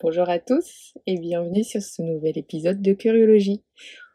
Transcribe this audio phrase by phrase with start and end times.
[0.00, 3.62] Bonjour à tous et bienvenue sur ce nouvel épisode de Curiologie.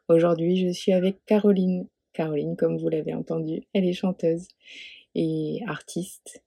[0.07, 1.87] Aujourd'hui, je suis avec Caroline.
[2.13, 4.47] Caroline, comme vous l'avez entendu, elle est chanteuse
[5.15, 6.43] et artiste.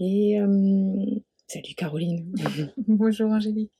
[0.00, 2.34] Et euh, salut Caroline.
[2.76, 3.70] Bonjour Angélique.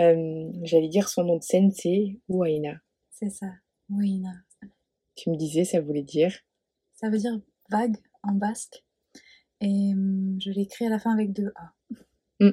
[0.00, 2.80] Euh, j'allais dire son nom de scène, c'est Ouaina.
[3.10, 3.46] C'est ça,
[3.88, 4.32] Ouaina.
[5.14, 6.36] Tu me disais, ça voulait dire
[6.94, 8.84] Ça veut dire vague en basque.
[9.60, 11.72] Et euh, je l'ai écrit à la fin avec deux A.
[12.40, 12.52] Hmm.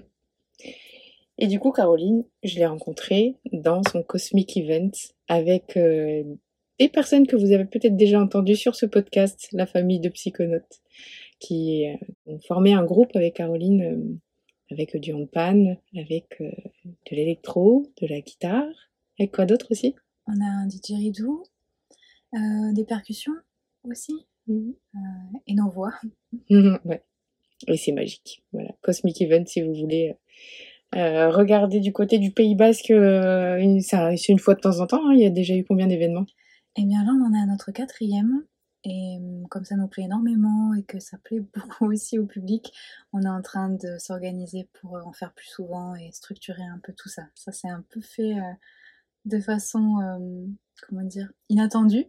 [1.39, 4.91] Et du coup, Caroline, je l'ai rencontrée dans son Cosmic Event
[5.27, 6.23] avec euh,
[6.81, 10.81] des personnes que vous avez peut-être déjà entendues sur ce podcast, la famille de Psychonautes,
[11.39, 14.19] qui euh, ont formé un groupe avec Caroline, euh,
[14.71, 18.69] avec du handpan, avec de l'électro, de la guitare,
[19.19, 19.95] avec quoi d'autre aussi?
[20.27, 21.43] On a un didgeridoo,
[22.73, 23.33] des percussions
[23.83, 24.13] aussi,
[24.47, 24.71] mmh.
[25.47, 25.93] et nos voix.
[26.49, 27.03] ouais.
[27.67, 28.43] Et c'est magique.
[28.53, 30.15] Voilà, Cosmic Event si vous voulez
[30.95, 34.87] euh, regardez du côté du Pays Basque, euh, ça c'est une fois de temps en
[34.87, 35.01] temps.
[35.07, 35.13] Hein.
[35.13, 36.25] il y a déjà eu combien d'événements?
[36.75, 38.43] Eh bien là, on en est à notre quatrième.
[38.83, 42.73] Et hum, comme ça nous plaît énormément et que ça plaît beaucoup aussi au public,
[43.13, 46.93] on est en train de s'organiser pour en faire plus souvent et structurer un peu
[46.93, 47.23] tout ça.
[47.35, 48.53] Ça s'est un peu fait euh,
[49.25, 49.99] de façon,
[50.87, 52.05] comment dire, inattendue.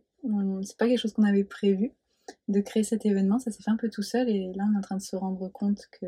[0.63, 1.93] C'est pas quelque chose qu'on avait prévu
[2.49, 4.79] de créer cet événement, ça s'est fait un peu tout seul et là on est
[4.79, 6.07] en train de se rendre compte que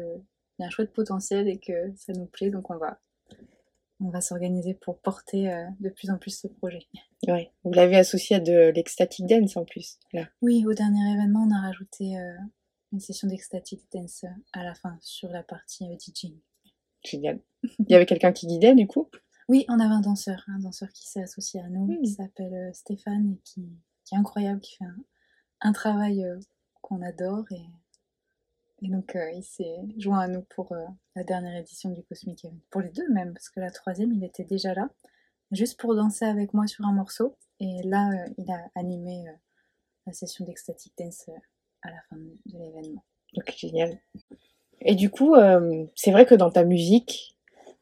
[0.59, 3.01] il y a un chouette potentiel et que ça nous plaît, donc on va,
[4.05, 6.87] on va s'organiser pour porter euh, de plus en plus ce projet.
[7.27, 9.99] Oui, vous l'avez associé à de l'ecstatic dance en plus.
[10.13, 10.29] Là.
[10.43, 12.37] Oui, au dernier événement, on a rajouté euh,
[12.93, 16.39] une session d'ecstatic dance à la fin sur la partie euh, DJing.
[17.03, 17.41] Génial.
[17.79, 19.09] Il y avait quelqu'un qui guidait du coup?
[19.49, 23.33] Oui, on avait un danseur, un danseur qui s'est associé à nous, qui s'appelle Stéphane
[23.33, 23.69] et qui,
[24.05, 24.97] qui, est incroyable, qui fait un,
[25.61, 26.25] un travail
[26.81, 27.63] qu'on adore et
[28.85, 30.85] et donc, euh, il s'est joint à nous pour euh,
[31.17, 32.59] la dernière édition du Cosmic Event.
[32.71, 34.91] Pour les deux même, parce que la troisième, il était déjà là,
[35.53, 37.35] juste pour danser avec moi sur un morceau.
[37.61, 39.25] Et là, euh, il a animé
[40.07, 41.31] la session d'Ecstatic Dance
[41.81, 43.03] à la fin de, l'événement.
[43.33, 43.99] Donc, génial.
[44.83, 45.35] Et du coup,
[45.95, 47.39] c'est vrai que dans ta musique,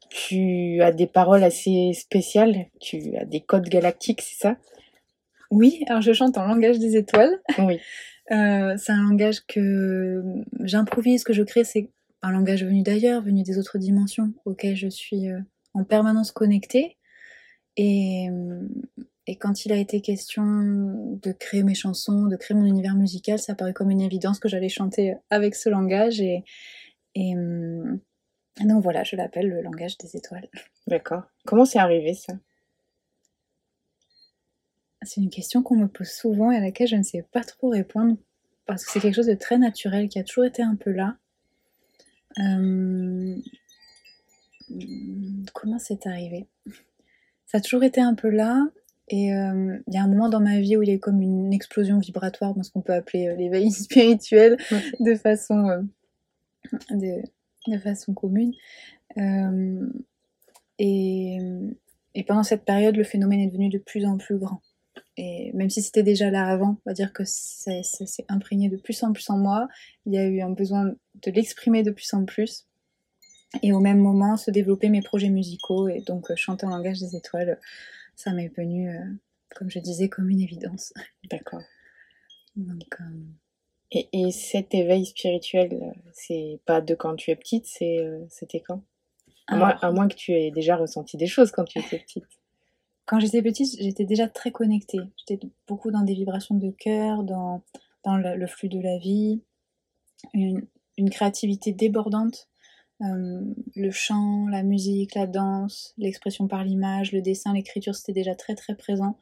[0.09, 4.57] tu as des paroles assez spéciales, tu as des codes galactiques, c'est ça?
[5.51, 7.43] Oui, alors je chante en langage des étoiles.
[7.59, 7.81] Oui.
[8.32, 10.22] Euh, c'est un langage que
[10.60, 11.91] j'improvise, que je crée, c'est
[12.22, 15.38] un langage venu d'ailleurs, venu des autres dimensions auxquelles je suis euh,
[15.75, 16.97] en permanence connectée.
[17.76, 18.66] Et, euh,
[19.26, 23.38] et, quand il a été question de créer mes chansons, de créer mon univers musical,
[23.38, 26.21] ça paraît comme une évidence que j'allais chanter avec ce langage.
[26.21, 26.44] Et,
[27.15, 27.34] et
[28.65, 30.48] donc voilà, je l'appelle le langage des étoiles.
[30.87, 31.22] D'accord.
[31.47, 32.34] Comment c'est arrivé ça?
[35.05, 37.69] C'est une question qu'on me pose souvent et à laquelle je ne sais pas trop
[37.69, 38.17] répondre
[38.67, 41.17] parce que c'est quelque chose de très naturel qui a toujours été un peu là.
[42.39, 43.37] Euh,
[45.53, 46.47] comment c'est arrivé?
[47.47, 48.67] Ça a toujours été un peu là
[49.09, 51.01] et euh, il y a un moment dans ma vie où il y a eu
[51.01, 54.57] comme une explosion vibratoire dans ce qu'on peut appeler euh, l'éveil spirituel
[55.01, 55.87] de façon
[56.91, 58.55] de, façon commune.
[60.79, 61.39] et,
[62.15, 64.63] et pendant cette période, le phénomène est devenu de plus en plus grand.
[65.17, 68.77] Et même si c'était déjà là avant, on va dire que ça s'est imprégné de
[68.77, 69.69] plus en plus en moi.
[70.06, 72.67] Il y a eu un besoin de l'exprimer de plus en plus.
[73.62, 77.01] Et au même moment, se développer mes projets musicaux et donc euh, chanter en langage
[77.01, 77.61] des étoiles,
[78.17, 79.05] ça m'est venu, euh,
[79.55, 80.95] comme je disais, comme une évidence.
[81.31, 81.61] D'accord.
[82.56, 83.05] Donc, euh,
[83.91, 88.83] et, et, cet éveil spirituel, c'est pas de quand tu es petite, c'était quand?
[89.49, 92.25] À moins que tu aies déjà ressenti des choses quand tu étais petite.
[93.07, 95.01] Quand j'étais petite, j'étais déjà très connectée.
[95.17, 97.63] J'étais beaucoup dans des vibrations de cœur, dans,
[98.07, 99.43] le, flux de la vie,
[100.34, 100.66] une,
[101.10, 102.49] créativité débordante.
[103.01, 103.41] Euh,
[103.75, 108.54] le chant, la musique, la danse, l'expression par l'image, le dessin, l'écriture, c'était déjà très
[108.54, 109.19] très présent.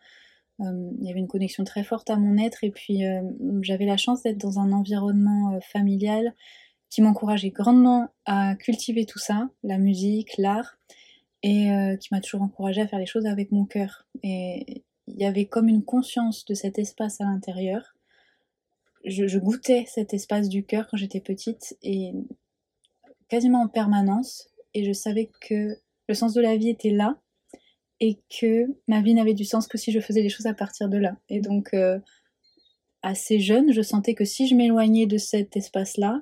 [0.61, 3.23] Euh, il y avait une connexion très forte à mon être et puis euh,
[3.62, 6.35] j'avais la chance d'être dans un environnement familial
[6.91, 10.76] qui m'encourageait grandement à cultiver tout ça, la musique, l'art,
[11.42, 14.06] et euh, qui m'a toujours encouragée à faire les choses avec mon cœur.
[14.22, 17.94] Et il y avait comme une conscience de cet espace à l'intérieur.
[19.04, 22.12] Je, goûtais cet espace du cœur quand j'étais petite et
[23.28, 24.48] quasiment en permanence.
[24.75, 25.78] Et je savais que
[26.08, 27.19] le sens de la vie était là
[28.00, 30.88] et que ma vie n'avait du sens que si je faisais les choses à partir
[30.88, 31.16] de là.
[31.28, 31.98] Et donc, euh,
[33.02, 36.20] assez jeune, je sentais que si je m'éloignais de cet espace-là,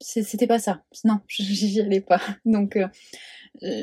[0.00, 0.82] c'était pas ça.
[1.04, 2.20] Non, j'y allais pas.
[2.44, 2.88] Donc, euh,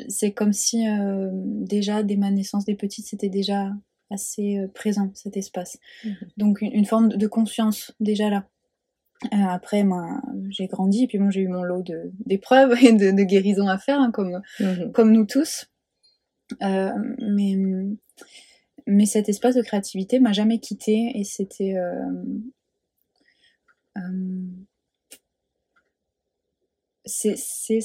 [0.08, 3.70] c'est comme si euh, déjà, dès ma naissance des petites, c'était déjà
[4.10, 5.78] assez présent cet espace.
[6.04, 6.16] Mhm.
[6.36, 8.48] Donc, une, forme de conscience déjà là.
[9.32, 11.84] après, moi, j'ai grandi, et puis bon, j'ai eu mon lot
[12.26, 14.92] d'épreuves et de, de, guérisons à faire, hein, comme, mhm.
[14.92, 15.70] comme nous tous.
[16.60, 17.56] mais
[18.86, 22.10] mais cet espace de créativité m'a jamais quitté et c'était euh,
[23.96, 24.48] euh,
[27.04, 27.80] c'est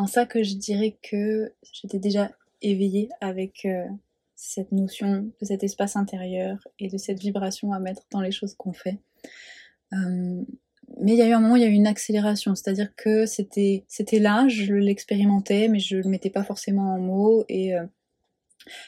[0.00, 2.30] en ça que je dirais que j'étais déjà
[2.62, 3.86] éveillée avec euh,
[4.34, 8.54] cette notion de cet espace intérieur et de cette vibration à mettre dans les choses
[8.54, 8.98] qu'on fait.
[9.92, 13.26] mais il y a eu un moment, il y a eu une accélération, c'est-à-dire que
[13.26, 13.84] c'était
[14.18, 17.74] là, je l'expérimentais, mais je le mettais pas forcément en mots et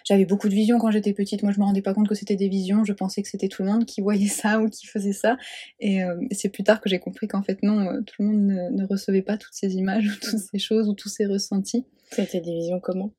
[0.05, 1.43] j'avais beaucoup de visions quand j'étais petite.
[1.43, 2.85] Moi, je me rendais pas compte que c'était des visions.
[2.85, 5.37] Je pensais que c'était tout le monde qui voyait ça ou qui faisait ça.
[5.81, 8.73] Et euh, c'est plus tard que j'ai compris qu'en fait, non, euh, tout le monde
[8.73, 11.87] ne, recevait pas toutes ces images ou toutes ces choses ou tous ces ressentis.
[12.11, 13.13] C'était des visions comment?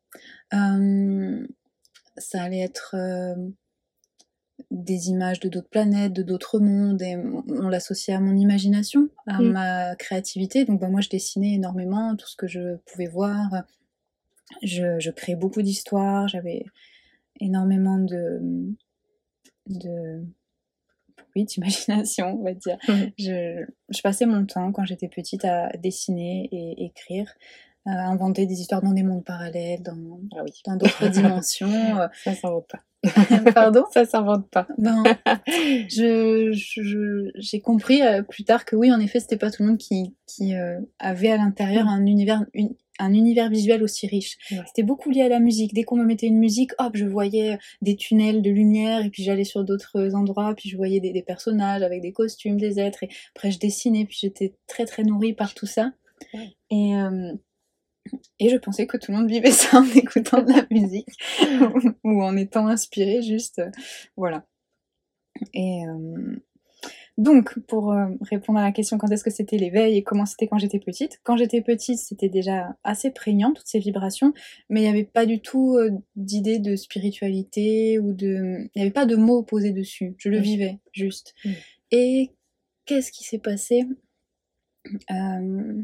[0.54, 1.48] Euh,
[2.18, 2.96] Ça allait être
[4.70, 9.42] des images de d'autres planètes, de d'autres mondes, et on l'associait à mon imagination, à
[9.42, 9.52] mm.
[9.52, 10.66] ma créativité.
[10.66, 13.64] Donc, bah, moi, je dessinais énormément tout ce que je pouvais voir
[14.62, 16.66] je, je créais beaucoup d'histoires, j'avais
[17.40, 18.40] énormément de,
[19.68, 20.24] de
[21.36, 22.78] oui, d'imagination, on va dire.
[23.18, 27.34] je, je, passais mon temps quand j'étais petite à dessiner et écrire,
[27.86, 30.52] à inventer des histoires dans des mondes parallèles, dans ah oui.
[30.78, 32.08] d'autres dimensions.
[32.24, 32.84] Ça s'invente pas.
[33.54, 33.84] Pardon?
[33.92, 34.68] Ça s'invente pas.
[34.78, 35.04] Ben,
[35.46, 39.78] je, j'ai compris euh, plus tard que oui, en effet, c'était pas tout le monde
[39.78, 44.38] qui, qui euh, avait à l'intérieur un univers, une, un univers visuel aussi riche.
[44.68, 45.74] C'était beaucoup lié à la musique.
[45.74, 49.24] Dès qu'on me mettait une musique, hop, je voyais des tunnels de lumière, et puis
[49.24, 53.10] j'allais sur d'autres endroits, puis je voyais des, personnages avec des costumes, des êtres, et
[53.36, 55.92] après je dessinais, puis j'étais très très nourrie par tout ça.
[56.70, 57.34] Et, euh,
[58.40, 61.08] et je pensais que tout le monde vivait ça en écoutant de la musique,
[62.04, 63.72] ou en étant inspiré, juste, euh,
[64.18, 64.46] voilà.
[65.54, 66.38] Et, euh,
[67.18, 70.48] donc, pour euh, répondre à la question quand est-ce que c'était l'éveil et comment c'était
[70.48, 74.34] quand j'étais petite, quand j'étais petite, c'était déjà assez prégnant, toutes ces vibrations,
[74.70, 78.68] mais il n'y avait pas du tout euh, d'idée de spiritualité ou de...
[78.74, 81.36] Il n'y avait pas de mots posés dessus, je le vivais juste.
[81.92, 82.32] Et
[82.86, 83.86] qu'est-ce qui s'est passé?
[85.12, 85.84] Euh,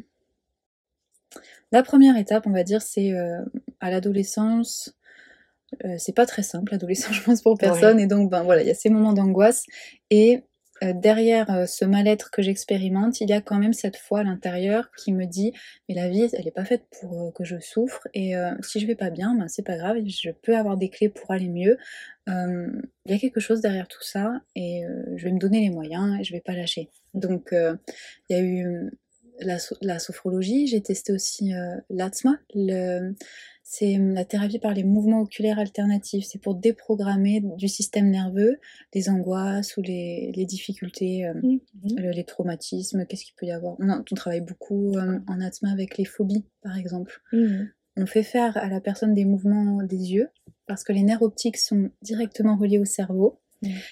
[1.72, 3.14] La première étape, on va dire, c'est
[3.80, 4.98] à l'adolescence,
[6.00, 8.00] c'est pas très simple, l'adolescence, je pense, pour personne.
[8.00, 9.66] Et donc, ben voilà, il y a ces moments d'angoisse.
[10.10, 10.44] Et
[10.84, 14.24] euh, derrière euh, ce mal-être que j'expérimente, il y a quand même cette foi à
[14.24, 15.54] l'intérieur qui me dit
[15.88, 18.88] mais la vie elle n'est pas faite pour euh, que je souffre et si je
[18.88, 21.78] vais pas bien, ben c'est pas grave, je peux avoir des clés pour aller mieux.
[22.28, 24.84] Il y a quelque chose derrière tout ça et
[25.16, 26.90] je vais me donner les moyens et je vais pas lâcher.
[27.14, 27.78] Donc il
[28.30, 28.92] y a eu
[29.42, 31.52] la, la sophrologie, j'ai testé aussi
[31.90, 33.14] l'ATSMA, le
[33.72, 36.26] c'est hum, la thérapie par les mouvements oculaires alternatifs.
[36.26, 38.58] C'est pour déprogrammer du système nerveux
[38.96, 42.10] les angoisses ou les, difficultés, hum, mmh, mmh.
[42.10, 43.76] les traumatismes, qu'est-ce qu'il peut y avoir.
[43.80, 47.22] On, travaille beaucoup hum, en asthme avec les phobies, par exemple.
[47.32, 47.66] Mmh.
[47.98, 50.30] On fait faire à la personne des mouvements des yeux
[50.66, 53.40] parce que les nerfs optiques sont directement reliés au cerveau.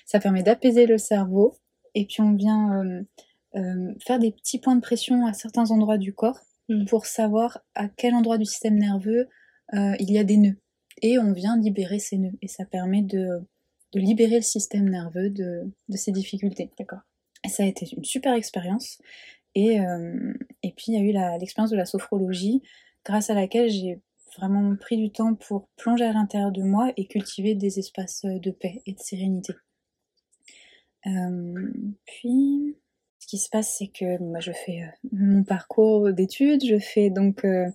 [0.06, 1.56] Ça permet d'apaiser le cerveau
[1.94, 3.04] et puis on vient
[4.06, 6.40] faire des petits points de pression à certains endroits du corps
[6.87, 9.28] pour savoir à quel endroit du système nerveux
[9.73, 10.57] euh, il y a des nœuds.
[11.02, 12.37] Et on vient libérer ces nœuds.
[12.42, 13.42] Et ça permet de,
[13.94, 16.71] libérer le système nerveux de, de ces difficultés.
[16.78, 16.99] D'accord.
[17.44, 18.99] Et ça a été une super expérience.
[19.56, 20.33] Et, euh,
[20.64, 22.61] et puis il y a eu l'expérience de la sophrologie,
[23.06, 24.02] grâce à laquelle j'ai
[24.37, 28.52] vraiment pris du temps pour plonger à l'intérieur de moi et cultiver des espaces de
[28.52, 29.54] paix et de sérénité.
[31.07, 31.71] Euh,
[32.06, 32.76] puis,
[33.28, 37.44] ce qui se passe, c'est que moi, je fais mon parcours d'études, je fais donc
[37.44, 37.69] euh,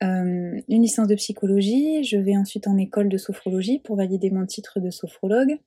[0.00, 4.80] une licence de psychologie, je vais ensuite en école de sophrologie pour valider mon titre
[4.80, 5.58] de sophrologue.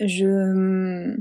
[0.00, 1.16] Je,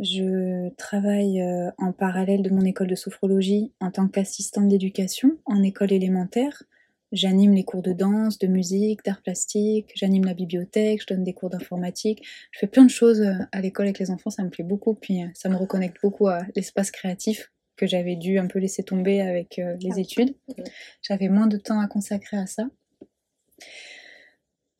[0.00, 5.62] je travaille euh, en parallèle de mon école de sophrologie en tant qu'assistante d'éducation en
[5.62, 6.64] école élémentaire.
[7.12, 11.34] J'anime les cours de danse, de musique, d'art plastique, j'anime la bibliothèque, je donne des
[11.34, 12.26] cours d'informatique.
[12.50, 14.94] Je fais plein de choses euh, à l'école avec les enfants, ça me plaît beaucoup,
[14.94, 19.20] puis ça me reconnecte beaucoup à l'espace créatif que j'avais dû un peu laisser tomber
[19.20, 20.00] avec euh, les ah.
[20.00, 20.34] études.
[21.02, 22.68] J'avais moins de temps à consacrer à ça.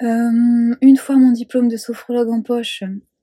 [0.03, 2.83] Euh, une fois mon diplôme de sophrologue en poche,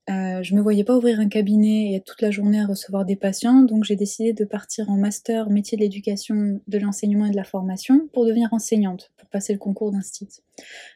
[0.09, 3.05] euh, je me voyais pas ouvrir un cabinet et être toute la journée à recevoir
[3.05, 7.31] des patients, donc j'ai décidé de partir en master métier de l'éducation, de l'enseignement et
[7.31, 10.41] de la formation pour devenir enseignante, pour passer le concours d'instit.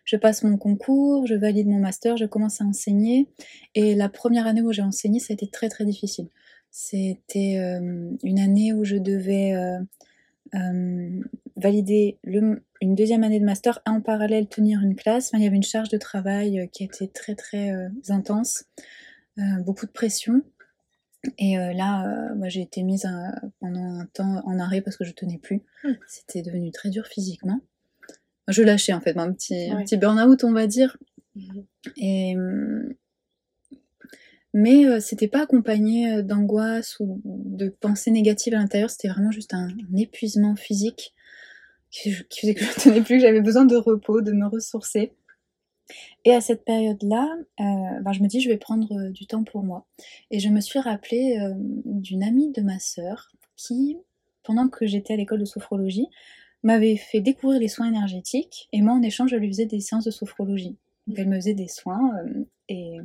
[0.03, 3.29] Je passe mon concours, je valide mon master, je commence à enseigner.
[3.75, 6.27] Et la première année où j'ai enseigné, ça a été très très difficile.
[6.75, 9.77] C'était euh, une année où je devais euh,
[10.55, 11.21] euh,
[11.55, 15.29] valider une deuxième année de master, en parallèle tenir une classe.
[15.35, 17.71] il y avait une charge de travail qui était très très
[18.09, 18.65] intense,
[19.37, 20.41] beaucoup de pression.
[21.37, 23.07] Et là, moi j'ai été mise
[23.59, 25.61] pendant un temps en arrêt parce que je tenais plus.
[25.83, 25.91] Mmh.
[26.07, 27.61] C'était devenu très dur physiquement.
[28.49, 30.97] Je lâchais en fait, un petit, petit burn-out on va dire.
[31.35, 31.61] Mmh.
[31.97, 32.35] Et,
[34.53, 39.31] mais euh, c'était pas accompagné euh, d'angoisse ou de pensées négatives à l'intérieur, c'était vraiment
[39.31, 41.13] juste un, épuisement physique
[41.89, 45.13] qui, faisait que je tenais plus, que j'avais besoin de repos, de me ressourcer.
[46.25, 47.27] Et à cette période-là,
[47.59, 49.85] euh, ben je me dis je vais prendre du temps pour moi.
[50.31, 51.37] Et je me suis rappelée
[51.85, 53.97] d'une amie de ma sœur qui,
[54.43, 56.07] pendant que j'étais à l'école de sophrologie,
[56.63, 60.05] m'avait fait découvrir les soins énergétiques et moi en échange je lui faisais des séances
[60.05, 60.77] de sophrologie.
[61.07, 62.13] Donc elle me faisait des soins
[62.69, 62.99] et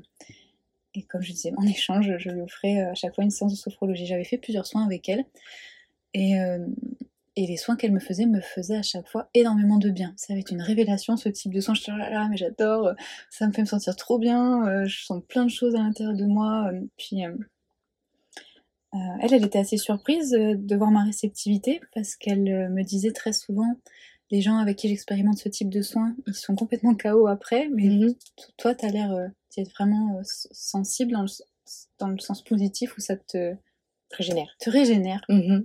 [0.99, 3.53] et comme je disais, en échange, je lui offrais euh, à chaque fois une séance
[3.53, 4.07] de sophrologie.
[4.07, 5.25] J'avais fait plusieurs soins avec elle.
[6.15, 6.67] Et, euh,
[7.39, 10.13] et les soins qu'elle me faisait me faisaient à chaque fois énormément de bien.
[10.17, 11.75] Ça avait été une révélation, ce type de soins.
[11.75, 12.93] Je suis là, là, mais j'adore,
[13.31, 16.17] ça me fait me sentir trop bien, euh, je sens plein de choses à l'intérieur
[16.17, 16.71] de moi.
[16.97, 17.39] Puis elle,
[19.21, 23.77] elle était assez surprise de voir ma réceptivité parce qu'elle me disait très souvent
[24.31, 27.89] les gens avec qui j'expérimente ce type de soins, ils sont complètement KO après, mais
[27.89, 28.15] mhm.
[28.57, 29.29] toi, tu as l'air euh,
[29.79, 33.55] vraiment euh, sensible dans le, sens positif où ça te
[34.11, 34.55] régénère.
[34.61, 35.25] Te régénère.
[35.29, 35.65] Mhm.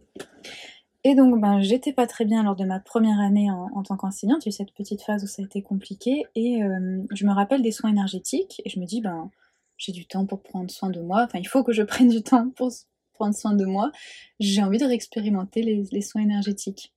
[1.05, 4.41] Et donc, ben, j'étais pas très bien lors de ma première année en, tant qu'enseignante.
[4.43, 6.25] J'ai eu cette petite phase où ça a été compliqué.
[6.35, 8.61] Et euh, je me rappelle des soins énergétiques.
[8.63, 9.29] Et je me dis, ben,
[9.77, 11.23] j'ai du temps pour prendre soin de moi.
[11.23, 12.71] Enfin, il faut que je prenne du temps pour
[13.13, 13.91] prendre soin de moi.
[14.39, 16.93] J'ai envie de réexpérimenter les, soins énergétiques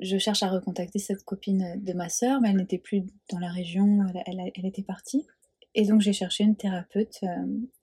[0.00, 3.50] je cherche à recontacter cette copine de ma sœur, mais elle n'était plus dans la
[3.50, 5.26] région, elle, était partie.
[5.74, 7.28] Et donc j'ai cherché une thérapeute euh,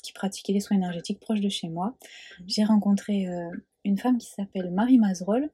[0.02, 1.88] qui pratiquait les soins énergétiques proches de chez moi.
[1.88, 2.44] Mmh.
[2.48, 3.50] J'ai rencontré euh,
[3.84, 5.50] une femme qui s'appelle Marie Mazerol.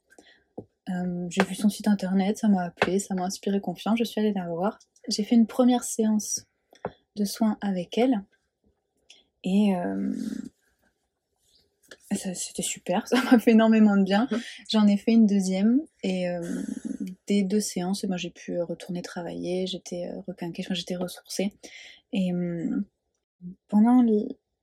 [0.89, 4.21] Euh, j'ai vu son site internet, ça m'a appelé, ça m'a inspiré confiance, je suis
[4.21, 4.79] allée la voir.
[5.09, 6.45] J'ai fait une première séance
[7.15, 8.23] de soins avec elle.
[9.43, 9.73] Et
[12.15, 14.27] c'était super, ça m'a fait énormément de bien.
[14.69, 16.61] J'en ai fait une deuxième et euh,
[17.27, 21.53] des deux séances, moi j'ai pu retourner travailler, j'étais euh, requinquée, j'étais ressourcée.
[22.13, 22.31] Et
[23.67, 24.01] pendant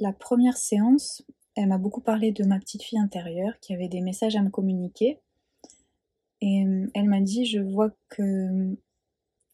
[0.01, 1.23] la première séance,
[1.57, 4.51] elle m'a beaucoup parlé de ma petite fille intérieure qui avait des messages à me
[4.51, 5.21] communiquer.
[6.41, 8.77] Et hum, elle m'a dit, je vois que hum,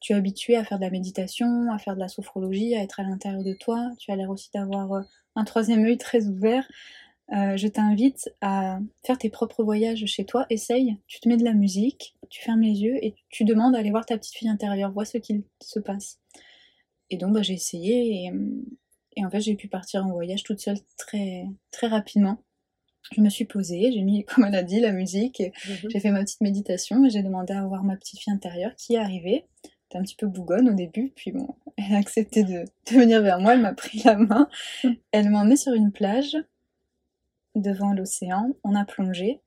[0.01, 3.01] tu es habituée à faire de la méditation, à faire de la sophrologie, à être
[3.01, 3.91] à l'intérieur de toi.
[3.99, 5.03] Tu as l'air aussi d'avoir euh,
[5.37, 6.67] un troisième œil très ouvert.
[7.33, 10.47] Euh, je t'invite à faire tes propres voyages chez toi.
[10.51, 13.91] Essaye, tu te mets de la musique, tu fermes les yeux et tu demandes d'aller
[13.91, 16.19] voir ta petite fille intérieure, vois ce qu'il se passe.
[17.11, 18.33] Et donc bah, j'ai essayé
[19.19, 22.43] en fait j'ai pu partir en voyage toute seule très, très rapidement.
[23.13, 25.91] Je me suis posée, j'ai mis, comme elle a dit, la musique, et mhm.
[25.91, 28.95] j'ai fait ma petite méditation et j'ai demandé à voir ma petite fille intérieure qui
[28.95, 29.47] est arrivée.
[29.65, 33.23] C'était un petit peu bougonne au début, puis bon, elle a accepté de, de venir
[33.23, 34.49] vers moi, elle m'a pris la main,
[35.13, 36.37] elle m'a emmenée sur une plage
[37.57, 39.41] devant l'océan, on a plongé,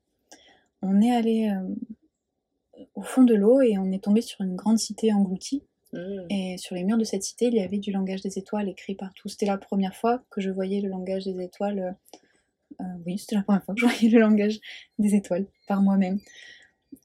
[0.82, 4.78] on est allé euh, au fond de l'eau et on est tombé sur une grande
[4.78, 5.62] cité engloutie.
[5.94, 6.26] Mmh.
[6.30, 8.94] Et sur les murs de cette cité, il y avait du langage des étoiles écrit
[8.94, 9.28] partout.
[9.28, 11.78] C'était la première fois que je voyais le langage des étoiles.
[11.78, 14.60] Euh, euh, oui, c'était la première fois que je voyais le langage
[14.98, 16.18] des étoiles par moi-même.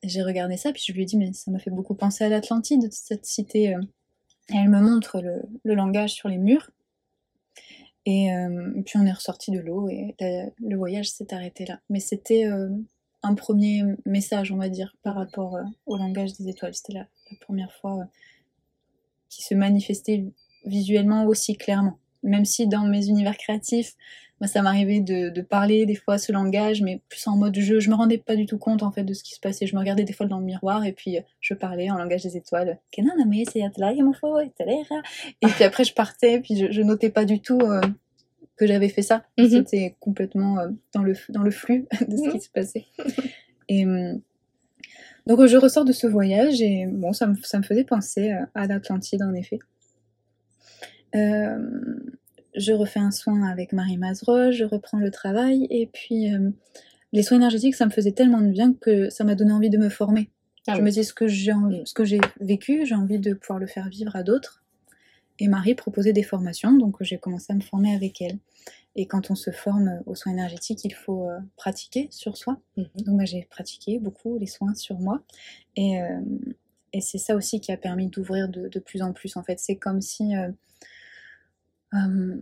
[0.04, 2.30] J'ai regardé ça, puis je lui ai dit, mais ça m'a fait beaucoup penser à
[2.30, 3.76] l'Atlantide, cette cité.
[4.52, 6.70] Et elle me montre le langage sur les murs.
[8.06, 11.80] Et euh, puis on est ressorti de l'eau et le voyage s'est arrêté là.
[11.90, 12.70] Mais c'était euh,
[13.22, 16.74] un premier message, on va dire, par rapport euh, au langage des étoiles.
[16.74, 17.08] C'était la,
[17.42, 18.06] première fois
[19.30, 20.26] qui se manifestait
[20.66, 22.00] visuellement aussi clairement.
[22.24, 23.96] Même si dans mes univers créatifs,
[24.42, 27.80] moi, ça m'arrivait de, parler des fois ce langage, mais plus en mode jeu.
[27.80, 29.68] Je me rendais pas du tout compte en fait de ce qui se passait.
[29.68, 32.38] Je me regardais des fois dans le miroir et puis je parlais en langage des
[32.38, 32.80] étoiles.
[35.42, 37.82] Et puis après je partais, puis je, je notais pas du tout euh,
[38.56, 39.24] que j'avais fait ça.
[39.38, 39.50] Mhm.
[39.50, 42.40] C'était complètement euh, dans, le, dans le flux de ce qui mhm.
[42.40, 42.86] se passait.
[43.68, 44.16] Et euh,
[45.30, 48.68] donc je ressors de ce voyage et bon, ça me, ça me faisait penser à
[48.68, 49.60] l'Atlantide en effet.
[51.16, 51.58] Euh,
[52.56, 56.50] je refais un soin avec Marie Mazerol, je reprends le travail, et puis euh,
[57.14, 59.78] les soins énergétiques, ça me faisait tellement de bien que ça m'a donné envie de
[59.78, 60.30] me former.
[60.68, 61.54] Ah je me dis ce que j'ai
[61.86, 64.64] ce que j'ai vécu, j'ai envie de pouvoir le faire vivre à d'autres.
[65.40, 68.38] Et Marie proposait des formations, donc j'ai commencé à me former avec elle.
[68.96, 72.60] Et quand on se forme aux soins énergétiques, il faut euh, pratiquer sur soi.
[72.76, 72.86] Mhm.
[73.06, 75.24] Donc bah, j'ai pratiqué beaucoup les soins sur moi.
[75.76, 76.20] Et, euh,
[76.92, 79.38] et c'est ça aussi qui a permis d'ouvrir de, de plus en plus.
[79.38, 80.50] En fait, c'est comme si euh,
[81.94, 82.42] euh,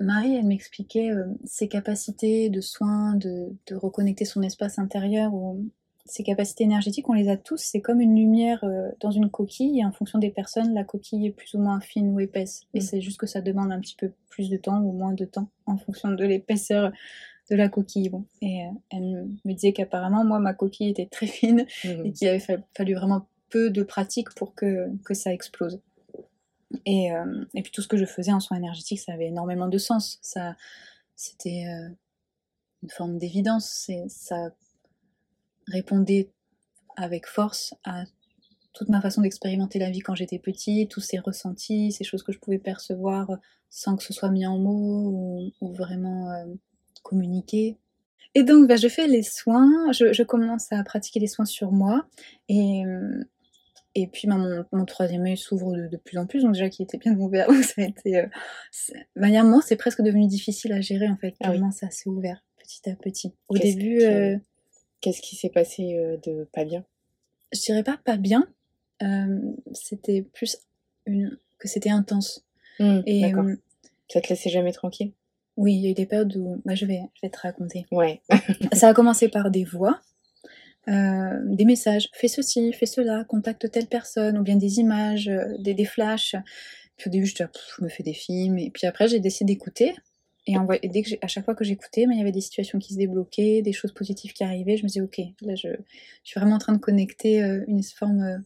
[0.00, 1.10] Marie, elle m'expliquait
[1.44, 5.32] ses capacités de soins, de, de reconnecter son espace intérieur,
[6.06, 7.56] ses capacités énergétiques, on les a tous.
[7.56, 11.26] C'est comme une lumière euh, dans une coquille, et en fonction des personnes, la coquille
[11.26, 12.62] est plus ou moins fine ou épaisse.
[12.74, 12.82] Et Mm.
[12.82, 15.48] c'est juste que ça demande un petit peu plus de temps ou moins de temps
[15.66, 16.92] en fonction de l'épaisseur
[17.50, 18.08] de la coquille.
[18.10, 18.24] Bon.
[18.42, 22.12] Et euh, elle me disait qu'apparemment, moi, ma coquille était très fine et Mhm.
[22.12, 25.80] qu'il avait fa- fallu vraiment peu de pratique pour que, que ça explose.
[26.86, 29.68] Et, euh, et puis tout ce que je faisais en soins énergétiques, ça avait énormément
[29.68, 30.18] de sens.
[30.22, 30.56] Ça,
[31.14, 31.88] c'était euh,
[32.82, 33.88] une forme d'évidence.
[34.08, 34.50] Ça
[35.66, 36.30] répondait
[36.96, 38.04] avec force à
[38.72, 42.32] toute ma façon d'expérimenter la vie quand j'étais petite, tous ces ressentis, ces choses que
[42.32, 43.30] je pouvais percevoir
[43.70, 46.44] sans que ce soit mis en mots ou, ou vraiment euh,
[47.02, 47.76] communiqué.
[48.36, 51.70] Et donc, bah, je fais les soins, je, je commence à pratiquer les soins sur
[51.70, 52.06] moi,
[52.48, 53.22] et, euh,
[53.94, 56.68] et puis bah, mon, mon troisième œil s'ouvre de, de plus en plus, donc déjà
[56.68, 58.16] qui était bien ouvert, donc ça a été...
[58.18, 58.26] Euh,
[59.14, 61.48] bah, il y a un moment, c'est presque devenu difficile à gérer en fait, Ah
[61.48, 61.52] oui.
[61.54, 63.32] tellement ça s'est ouvert petit à petit.
[63.48, 64.04] Au début, que-
[64.34, 64.38] euh,
[65.04, 66.82] Qu'est-ce qui s'est passé euh, de pas bien?
[67.52, 68.48] Je dirais pas pas bien,
[69.02, 69.38] euh,
[69.74, 70.56] c'était plus
[71.04, 72.42] une, que c'était intense.
[72.80, 73.44] Mhm, Et D'accord.
[73.44, 73.56] euh,
[74.08, 75.12] Ça te laissait jamais tranquille?
[75.58, 76.62] Oui, il y a eu des périodes où...
[76.64, 77.84] Bah, je, vais, je vais te raconter.
[77.92, 78.22] Ouais.
[78.72, 80.00] Ça a commencé par des voix,
[80.88, 85.74] euh, des messages, fais ceci, fais cela, contacte telle personne, ou bien des images, des,
[85.74, 86.34] des flashs.
[86.96, 89.94] Puis au début, je, je me fais des films, et puis après, j'ai décidé d'écouter.
[90.46, 92.40] Et, en voy- et dès que à chaque fois que j'écoutais, il y avait des
[92.42, 94.76] situations qui se débloquaient, des choses positives qui arrivaient.
[94.76, 97.82] Je me disais, ok, là, je, je suis vraiment en train de connecter euh, une
[97.82, 98.38] forme euh,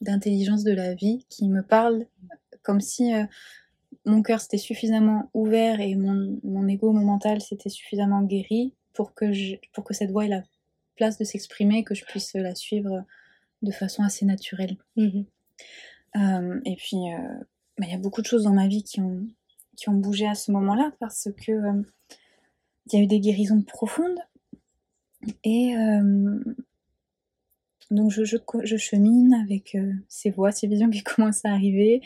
[0.00, 2.06] d'intelligence de la vie qui me parle
[2.62, 3.24] comme si euh,
[4.04, 9.14] mon cœur s'était suffisamment ouvert et mon, mon ego, mon mental s'était suffisamment guéri pour
[9.14, 10.42] que, je, pour que cette voix ait la
[10.96, 13.04] place de s'exprimer, que je puisse la suivre
[13.62, 14.76] de façon assez naturelle.
[16.16, 16.96] Euh, et puis,
[17.78, 19.26] bah, il y a beaucoup de choses dans ma vie qui ont,
[19.78, 21.82] qui ont bougé à ce moment-là parce que euh,
[22.86, 24.18] il y a eu des guérisons profondes.
[25.44, 26.40] Et euh,
[27.90, 32.02] donc, je, chemine avec euh, ces voix, ces visions qui commencent à arriver.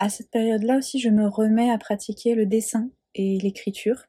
[0.00, 4.06] À cette période-là aussi, je me remets à pratiquer le dessin et l'écriture.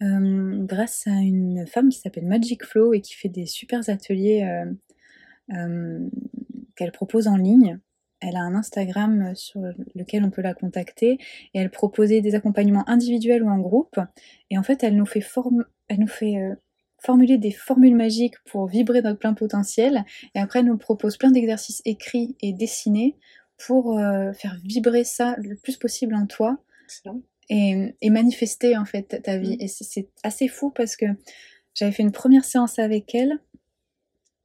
[0.00, 4.64] grâce à une femme qui s'appelle Magic Flow et qui fait des super ateliers
[5.48, 7.80] qu'elle propose en ligne.
[8.20, 9.60] Elle a un Instagram sur
[9.94, 11.12] lequel on peut la contacter
[11.54, 13.98] et elle proposait des accompagnements individuels ou en groupe.
[14.50, 16.54] Et en fait, elle nous fait, form- elle nous fait euh,
[17.02, 20.04] formuler des formules magiques pour vibrer notre plein potentiel.
[20.34, 23.16] Et après, elle nous propose plein d'exercices écrits et dessinés
[23.66, 26.58] pour euh, faire vibrer ça le plus possible en toi
[27.48, 29.56] et, et manifester en fait ta- vie.
[29.56, 29.60] Mm.
[29.62, 31.06] Et c'est- c'est assez fou parce que
[31.74, 33.38] j'avais fait une première séance avec elle,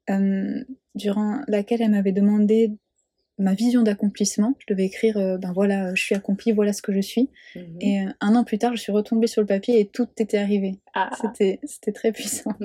[0.09, 2.71] euh, durant laquelle elle m'avait demandé
[3.37, 4.55] ma vision d'accomplissement.
[4.59, 7.29] Je devais écrire, euh, ben voilà, je suis accomplie, voilà ce que je suis.
[7.55, 7.77] Mhm.
[7.81, 10.37] Et euh, un an plus tard, je suis retombée sur le papier et tout était
[10.37, 10.79] arrivé.
[10.93, 11.09] Ah.
[11.33, 12.53] C'était très puissant.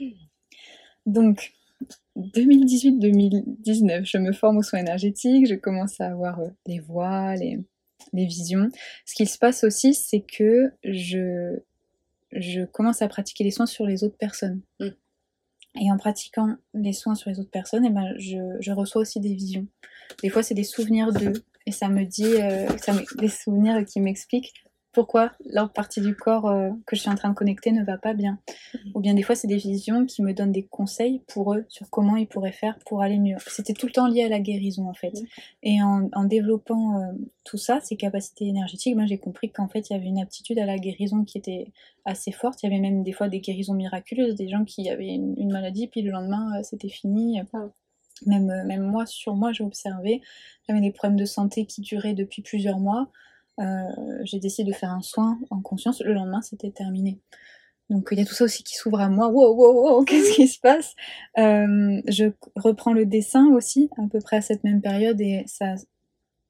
[1.06, 1.52] Donc,
[2.16, 7.58] 2018-2019, je me forme aux soins énergétiques, je commence à avoir euh, les voix, les,
[8.12, 8.68] les visions.
[9.06, 11.58] Ce qui se passe aussi, c'est que je,
[12.32, 14.60] je commence à pratiquer les soins sur les autres personnes.
[14.80, 14.88] Mm.
[15.80, 19.20] Et en pratiquant les soins sur les autres personnes, eh ben, je, je reçois aussi
[19.20, 19.66] des visions.
[20.22, 21.34] Des fois, c'est des souvenirs d'eux.
[21.66, 24.54] Et ça me dit, euh, ça me- des souvenirs qui m'expliquent
[24.98, 27.98] pourquoi leur partie du corps euh, que je suis en train de connecter ne va
[27.98, 28.40] pas bien.
[28.96, 31.88] Ou bien des fois, c'est des visions qui me donnent des conseils pour eux sur
[31.88, 33.36] comment ils pourraient faire pour aller mieux.
[33.46, 35.12] C'était tout le temps lié à la guérison en fait.
[35.14, 35.26] Mhm.
[35.62, 37.12] Et en, en développant euh,
[37.44, 40.58] tout ça, ces capacités énergétiques, ben, j'ai compris qu'en fait, il y avait une aptitude
[40.58, 41.70] à la guérison qui était
[42.04, 42.60] assez forte.
[42.64, 45.52] Il y avait même des fois des guérisons miraculeuses, des gens qui avaient une, une
[45.52, 47.40] maladie, puis le lendemain, euh, c'était fini.
[47.52, 47.68] Ah.
[48.26, 50.22] Même, même moi, sur moi, j'ai observé,
[50.66, 53.12] j'avais des problèmes de santé qui duraient depuis plusieurs mois.
[53.58, 56.00] Euh, j'ai décidé de faire un soin en conscience.
[56.00, 57.18] Le lendemain, c'était terminé.
[57.90, 59.28] Donc il y a tout ça aussi qui s'ouvre à moi.
[59.28, 60.94] Wow, wow, wow, qu'est-ce qui se passe?
[61.38, 65.74] Euh, Je reprends le dessin aussi, à peu près à cette même période, et ça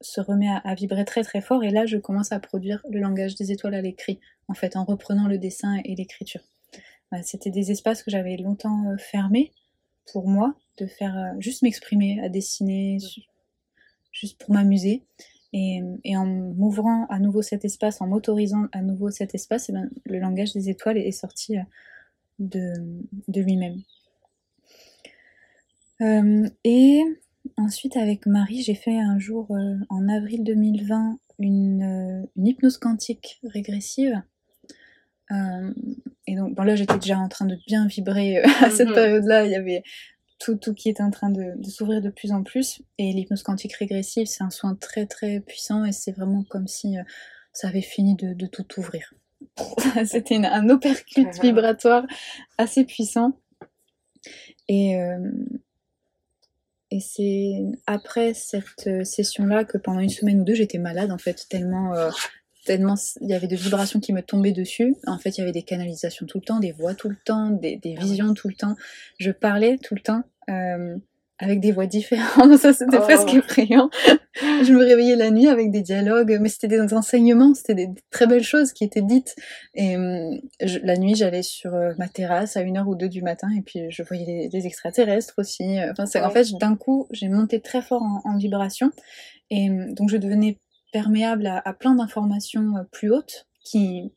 [0.01, 1.63] se remet à, à vibrer très très fort.
[1.63, 4.83] Et là, je commence à produire le langage des étoiles à l'écrit, en fait, en
[4.83, 6.41] reprenant le dessin et l'écriture.
[7.23, 9.51] C'était des espaces que j'avais longtemps euh, fermés
[10.11, 12.97] pour moi, de faire juste m'exprimer, à dessiner,
[14.11, 15.03] juste pour m'amuser.
[15.51, 19.73] Et, et en m'ouvrant à nouveau cet espace, en m'autorisant à nouveau cet espace, eh
[19.73, 21.61] ben, le langage des étoiles est, sorti euh,
[22.37, 22.73] de,
[23.27, 23.81] de lui-même.
[26.01, 27.01] Euh, et
[27.57, 32.77] ensuite, avec Marie, j'ai fait un jour, euh, en avril 2020, une, euh, une hypnose
[32.77, 34.21] quantique régressive.
[36.25, 38.93] Et donc, bon, là, j'étais déjà en train de bien vibrer à cette Mhm.
[38.95, 39.45] période-là.
[39.45, 39.83] Il y avait
[40.39, 42.81] tout, tout qui était en train de, de s'ouvrir de plus en plus.
[42.97, 45.85] Et l'hypnose quantique régressive, c'est un soin très, très puissant.
[45.85, 47.03] Et c'est vraiment comme si euh,
[47.53, 49.13] ça avait fini de, de tout ouvrir.
[50.05, 52.05] C'était un opercute vibratoire
[52.57, 53.37] assez puissant.
[54.67, 55.31] Et, euh,
[56.91, 61.17] et c'est après cette euh, session-là que pendant une semaine ou deux, j'étais malade en
[61.17, 62.09] fait, tellement, euh,
[62.69, 64.95] tellement il y avait de vibrations qui me tombaient dessus.
[65.07, 67.49] En fait, il y avait des canalisations tout le temps, des voix tout le temps,
[67.49, 68.75] des, des Ah visions tout le temps.
[69.19, 70.21] Je parlais tout le temps.
[70.49, 70.95] euh,
[71.41, 73.01] avec des voix différentes, ça c'était Oh.
[73.03, 73.89] presque effrayant.
[74.65, 78.01] je me réveillais la nuit avec des dialogues, mais c'était des enseignements, c'était des, des
[78.11, 79.35] très belles choses qui étaient dites.
[79.73, 79.95] Et
[80.61, 83.47] je- la nuit, j'allais sur euh, ma terrasse à une heure ou deux du matin,
[83.57, 85.77] et puis je voyais les, les extraterrestres aussi.
[85.91, 88.91] Enfin, en fait, d'un coup, j'ai monté très fort en, en vibration,
[89.49, 90.57] et donc je devenais
[90.91, 94.11] perméable à, à plein d'informations euh, plus hautes, qui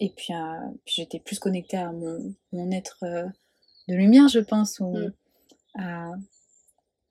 [0.00, 3.26] et puis, à- puis j'étais plus connectée à mon, mon être euh,
[3.88, 5.12] de lumière, je pense, ou Mm.
[5.80, 6.12] à,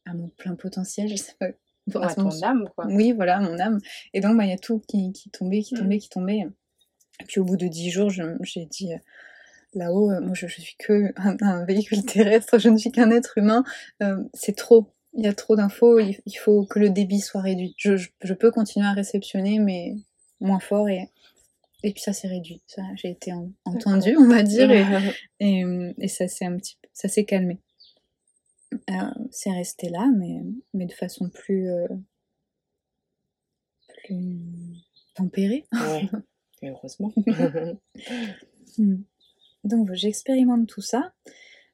[0.05, 1.47] à mon plein potentiel, je sais pas.
[1.88, 2.86] Bon, à à ton âme, quoi.
[2.88, 3.79] oui, voilà, mon âme.
[4.13, 5.77] Et donc, bah, il y a tout qui, qui tombait, qui Mm.
[5.79, 6.47] tombait, qui tombait.
[7.19, 8.97] Et puis, au bout de dix jours, j'ai dit, euh,
[9.73, 13.12] là-haut, euh, moi, je, je suis que un, un véhicule terrestre, je ne suis qu'un
[13.12, 13.63] être humain.
[14.01, 14.93] Euh, c'est trop.
[15.17, 15.99] Il y a trop d'infos.
[15.99, 17.73] Il, il faut que le débit soit réduit.
[17.77, 19.95] Je, je, je peux continuer à réceptionner, mais
[20.39, 20.88] moins fort.
[20.89, 21.10] Et,
[21.84, 22.62] et puis, ça s'est réduit.
[22.67, 24.71] Ça, J'ai été en- entendue, on va dire.
[24.71, 24.86] Et,
[25.39, 27.60] et, et ça s'est un petit peu, ça s'est calmé.
[28.89, 28.93] Euh,
[29.32, 30.41] c'est resté là, mais,
[30.73, 31.88] mais de façon plus, euh,
[34.03, 34.38] plus
[35.15, 35.65] tempérée.
[35.73, 36.10] ouais.
[36.63, 37.13] Heureusement.
[38.80, 38.95] Hmm.
[39.63, 41.13] Donc j'expérimente tout ça.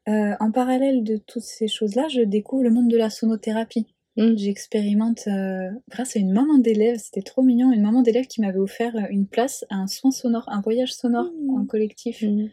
[0.10, 3.88] Euh, en parallèle de toutes ces choses-là, je découvre le monde de la sonothérapie.
[4.18, 4.36] Mm.
[4.36, 8.60] J'expérimente euh, grâce à une maman d'élève, c'était trop mignon, une maman d'élève qui m'avait
[8.60, 11.62] offert euh, une place à un soin sonore, un voyage sonore Mm.
[11.62, 12.22] en collectif.
[12.22, 12.50] Mm.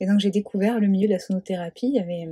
[0.00, 1.88] Et donc j'ai découvert le milieu de la sonothérapie.
[1.88, 2.28] Il y avait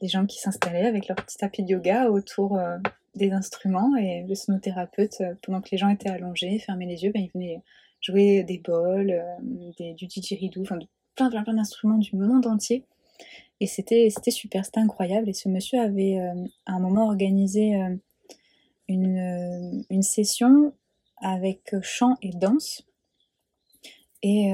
[0.00, 2.78] des gens qui s'installaient avec leur petit tapis de yoga autour euh,
[3.14, 7.22] des instruments et le sonothérapeute, pendant que les gens étaient allongés, fermaient les yeux, ben,
[7.22, 7.60] il venait
[8.00, 9.22] jouer des bols,
[9.78, 10.78] des, du didgeridoo, enfin
[11.14, 12.86] plein plein plein d'instruments du monde entier.
[13.60, 15.28] Et c'était super, c'était incroyable.
[15.28, 16.34] Et ce monsieur avait euh,
[16.66, 17.94] à un moment organisé euh,
[18.88, 20.72] une, euh, une session
[21.20, 22.84] avec chant et danse.
[24.24, 24.52] Et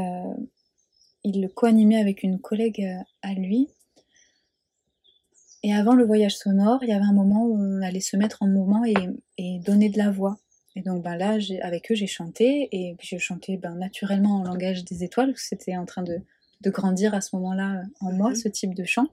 [1.24, 2.86] il le co-animait avec une collègue
[3.20, 3.68] à lui.
[5.62, 8.42] Et avant le voyage sonore, il y avait un moment où on allait se mettre
[8.42, 8.94] en mouvement et,
[9.36, 10.38] et donner de la voix.
[10.74, 14.44] Et donc ben là, avec eux, j'ai chanté, et puis je chantais ben, naturellement en
[14.44, 16.20] langage des étoiles, c'était en train de,
[16.60, 18.36] de grandir à ce moment-là euh, en moi, Mhm.
[18.36, 19.06] ce type de chant.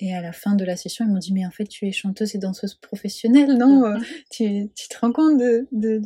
[0.00, 1.92] Et à la fin de la session, ils m'ont dit, mais en fait, tu es
[1.92, 3.98] chanteuse et danseuse professionnelle, non Euh,
[4.30, 6.02] tu, tu te rends compte de, de-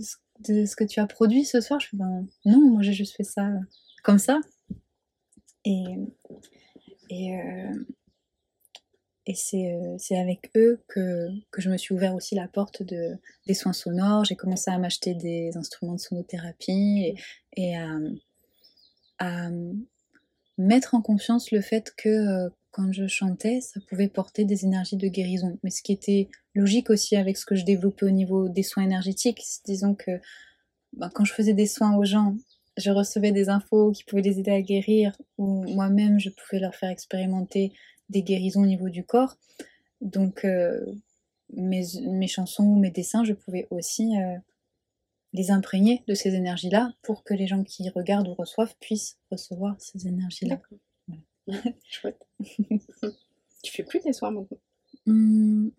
[0.48, 1.80] de ce- que tu as produit ce soir?
[1.80, 3.48] Je fais, ben non, moi j'ai juste fait ça
[4.02, 4.38] comme ça.
[5.64, 5.84] Et,
[7.10, 7.84] et, euh,
[9.26, 13.16] et c'est c'est avec eux que, que je me suis ouvert aussi la porte de,
[13.46, 14.24] des soins sonores.
[14.24, 17.14] J'ai commencé à m'acheter des instruments de sonothérapie et,
[17.56, 17.96] et à,
[19.18, 19.48] à
[20.58, 24.96] mettre en conscience le fait que euh, quand je chantais, ça pouvait porter des énergies
[24.96, 25.58] de guérison.
[25.62, 28.82] Mais ce qui était logique aussi avec ce que je développais au niveau des soins
[28.82, 29.42] énergétiques.
[29.64, 30.20] Disons que
[30.92, 32.36] ben, quand je faisais des soins aux gens,
[32.76, 36.74] je recevais des infos qui pouvaient les aider à guérir, ou moi-même je pouvais leur
[36.74, 37.72] faire expérimenter
[38.10, 39.36] des guérisons au niveau du corps.
[40.00, 40.80] Donc euh,
[41.54, 44.36] mes, mes chansons, mes dessins, je pouvais aussi euh,
[45.36, 49.76] les imprégner de ces énergies-là pour que les gens qui regardent ou reçoivent puissent recevoir
[49.78, 50.60] ces énergies-là.
[51.48, 51.72] D'accord.
[51.84, 52.26] Chouette.
[53.62, 54.58] tu fais plus des soins maintenant
[55.06, 55.70] Hum,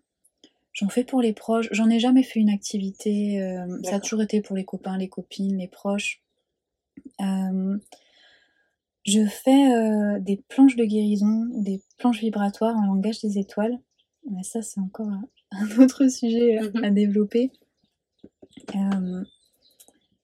[0.72, 1.68] J'en fais pour les proches.
[1.72, 3.42] J'en ai jamais fait une activité.
[3.42, 6.22] euh, ça a toujours été pour les copains, les copines, les proches.
[7.20, 7.76] Euh,
[9.04, 13.78] je fais euh, des planches de guérison, des planches vibratoires en langage des étoiles.
[14.30, 15.28] Mais ça, c'est encore un-
[15.80, 16.84] autre sujet euh, Mhm.
[16.84, 17.50] à développer.
[18.76, 19.24] Euh,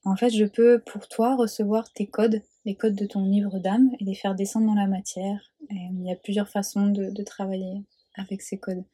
[0.05, 3.91] en fait, je peux pour toi recevoir tes codes, les codes de ton livre d'âme,
[4.01, 5.53] et les faire descendre dans la matière.
[5.71, 7.83] Et il y a plusieurs façons de, de travailler
[8.15, 8.85] avec ces codes.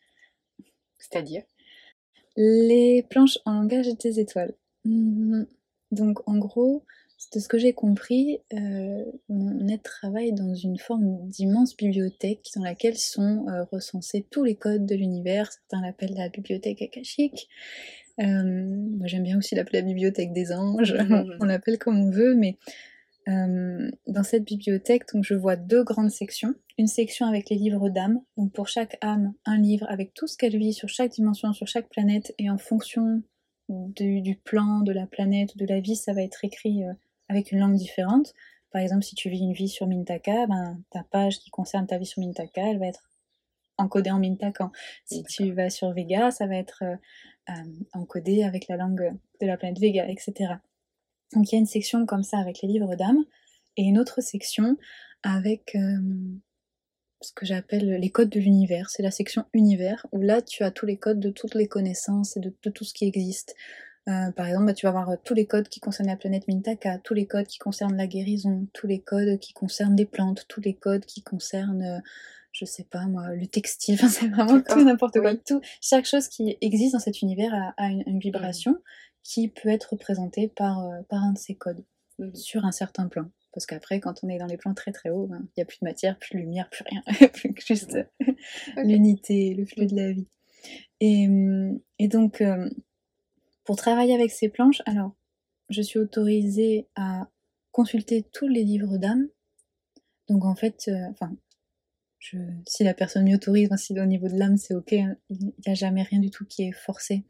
[0.99, 1.42] C'est-à-dire?
[2.37, 4.55] Les planches en langage des étoiles.
[5.90, 6.85] Donc en gros,
[7.35, 12.62] de ce que j'ai compris, euh, mon être travaille dans une forme d'immense bibliothèque dans
[12.62, 15.53] laquelle sont euh, recensés tous les codes de l'univers.
[15.53, 17.49] Certains l'appellent la bibliothèque akashique.
[18.20, 20.94] Euh, moi j'aime bien aussi l'appeler la bibliothèque des anges.
[20.94, 21.37] Mhm.
[21.40, 22.59] on l'appelle comme on veut, mais
[23.29, 26.55] Euh, dans cette bibliothèque, donc, je vois deux grandes sections.
[26.79, 30.37] Une section avec les livres d'âme, donc pour chaque âme, un livre avec tout ce
[30.37, 33.23] qu'elle vit sur chaque dimension, sur chaque planète, et en fonction
[33.68, 36.92] du, plan de la planète ou de la vie, ça va être écrit euh,
[37.29, 38.33] avec une langue différente.
[38.73, 41.99] Par exemple, si tu vis une vie sur Mintaka, ben, ta page qui concerne ta
[41.99, 43.11] vie sur Mintaka, elle va être
[43.77, 44.70] encodée en Mintakan.
[45.05, 46.96] Si tu vas sur Vega, ça va être euh,
[47.93, 50.55] encodé avec la langue de la planète Vega, etc.
[51.35, 53.25] Donc il y a une section comme ça avec les livres d'âme
[53.77, 54.77] et une autre section
[55.23, 55.99] avec euh,
[57.21, 58.91] ce que j'appelle les codes de l'univers.
[58.91, 62.37] C'est la section univers où là tu as tous les codes de toutes les connaissances
[62.37, 63.55] et de, tout ce qui existe.
[64.09, 66.99] Euh, par exemple, bah, tu vas avoir tous les codes qui concernent la planète Mintaka,
[66.99, 70.61] tous les codes qui concernent la guérison, tous les codes qui concernent les plantes, tous
[70.61, 72.01] les codes qui concernent, euh,
[72.53, 73.95] je sais pas moi, le textile.
[74.01, 75.35] Enfin, c'est vraiment tout n'importe quoi.
[75.37, 78.77] Tout, chaque chose qui existe dans cet univers a, une, vibration
[79.23, 81.85] qui peut être représenté par, euh, par un de ces codes
[82.19, 82.35] mhm.
[82.35, 83.31] sur un certain plan.
[83.53, 85.67] Parce qu'après, quand on est dans les plans très très hauts, ben, il n'y a
[85.67, 87.99] plus de matière, plus de lumière, plus rien, plus que juste
[88.77, 90.29] l'unité, le flux de la vie.
[91.01, 91.27] Et,
[91.99, 92.69] et donc, euh,
[93.65, 95.13] pour travailler avec ces planches, alors,
[95.69, 97.29] je suis autorisée à
[97.73, 99.29] consulter tous les livres d'âme.
[100.29, 101.33] Donc en fait, euh, enfin,
[102.21, 105.39] je, si la personne m'y autorise, si au niveau de l'âme c'est ok, hein, il
[105.47, 107.25] n'y a jamais rien du tout qui est forcé.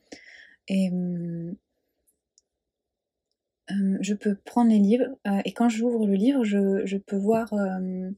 [0.68, 0.90] Et,
[3.70, 7.52] euh, je peux prendre les livres euh, et quand j'ouvre le livre, je, peux voir
[7.52, 8.10] euh,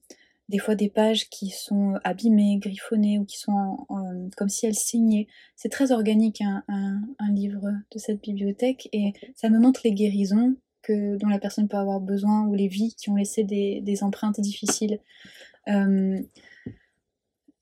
[0.49, 3.87] des fois des pages qui sont abîmées, griffonnées ou qui sont
[4.37, 5.27] comme si elles saignaient.
[5.57, 11.17] C'est très organique un, livre de cette bibliothèque et ça me montre les guérisons que,
[11.17, 14.99] dont la personne peut avoir besoin ou les vies qui ont laissé des, empreintes difficiles.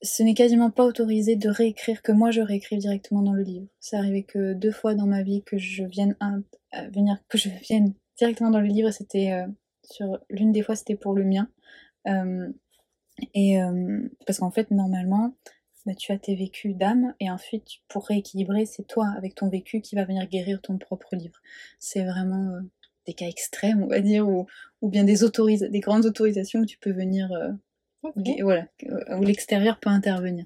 [0.03, 3.67] Ce n'est quasiment pas autorisé de réécrire, que moi je réécrive directement dans le livre.
[3.79, 6.15] C'est arrivé que deux fois dans ma vie que je vienne
[6.93, 8.91] venir, que je vienne directement dans le livre.
[8.91, 9.47] C'était euh,
[9.83, 11.49] sur l'une des fois, c'était pour le mien.
[12.07, 12.49] Euh,
[13.33, 15.35] et euh, parce qu'en fait, normalement,
[15.85, 19.81] bah, tu as tes vécus d'âme et ensuite, pour rééquilibrer, c'est toi avec ton vécu
[19.81, 21.39] qui va venir guérir ton propre livre.
[21.79, 22.59] C'est vraiment
[23.05, 24.47] des cas extrêmes, on va dire, ou,
[24.81, 25.17] ou bien des,
[25.69, 27.31] des grandes autorisations où tu peux venir,
[28.41, 28.67] voilà,
[29.17, 30.45] où l'extérieur peut intervenir.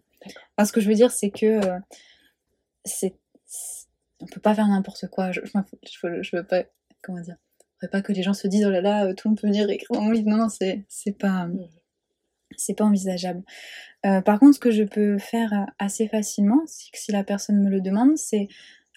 [0.64, 1.60] ce que je veux dire, c'est que
[2.84, 3.16] c'est
[4.20, 5.32] on peut pas faire n'importe quoi.
[5.32, 6.64] Je, je, veux pas,
[7.02, 7.38] comment dire,
[7.82, 9.48] je veux pas que les gens se disent oh là là, tout le monde peut
[9.48, 10.30] venir écrire mon livre.
[10.30, 11.68] Non, non, c'est, c'est pas, mm.
[12.56, 13.44] c'est pas envisageable.
[14.06, 17.82] Euh, par contre, ce que je peux faire assez facilement, si la personne me le
[17.82, 18.48] demande, c'est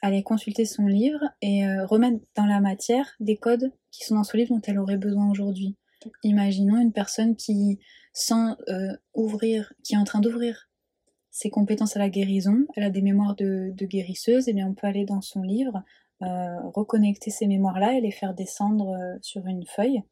[0.01, 4.25] aller consulter son livre et euh, remettre dans la matière des codes qui sont dans
[4.25, 5.77] ce livre dont elle aurait besoin aujourd'hui.
[6.23, 7.81] Imaginons une personne qui,
[8.19, 10.69] sans euh, ouvrir, qui est en train d'ouvrir
[11.31, 14.75] ses compétences à la guérison, elle a des mémoires de, guérisseuse, et eh bien on
[14.75, 15.85] peut aller dans son livre,
[16.23, 20.03] euh, reconnecter ces mémoires-là et les faire descendre euh, sur une feuille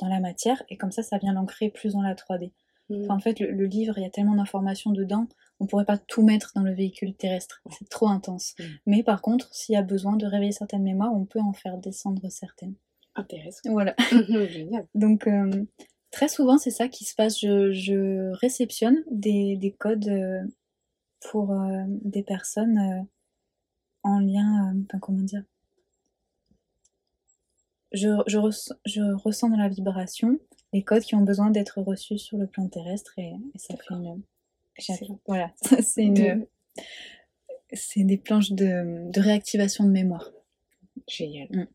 [0.00, 2.50] dans la matière, et comme ça, ça vient l'ancrer plus dans la 3D.
[2.88, 3.10] Mmh.
[3.10, 5.28] en fait, le, livre, il y a tellement d'informations dedans,
[5.60, 8.54] on pourrait pas tout mettre dans le véhicule terrestre, c'est trop intense.
[8.58, 8.64] Mmh.
[8.86, 11.78] Mais par contre, s'il y a besoin de réveiller certaines mémoires, on peut en faire
[11.78, 12.74] descendre certaines.
[13.14, 13.70] Intéressant.
[13.70, 13.94] Voilà.
[14.94, 15.64] Donc, euh,
[16.16, 17.38] Très souvent, c'est ça qui se passe.
[17.38, 20.40] Je, réceptionne des, codes euh,
[21.28, 23.02] pour euh, des personnes euh,
[24.02, 24.74] en lien.
[24.86, 25.44] enfin, comment dire?
[27.92, 28.08] Je,
[29.18, 30.38] ressens dans la vibration
[30.72, 34.22] les codes qui ont besoin d'être reçus sur le plan terrestre et, ça fait une.
[35.26, 35.52] Voilà,
[35.82, 36.46] c'est une.
[37.74, 40.30] C'est des planches de, réactivation de mémoire.
[41.06, 41.48] Génial.
[41.50, 41.66] Mm.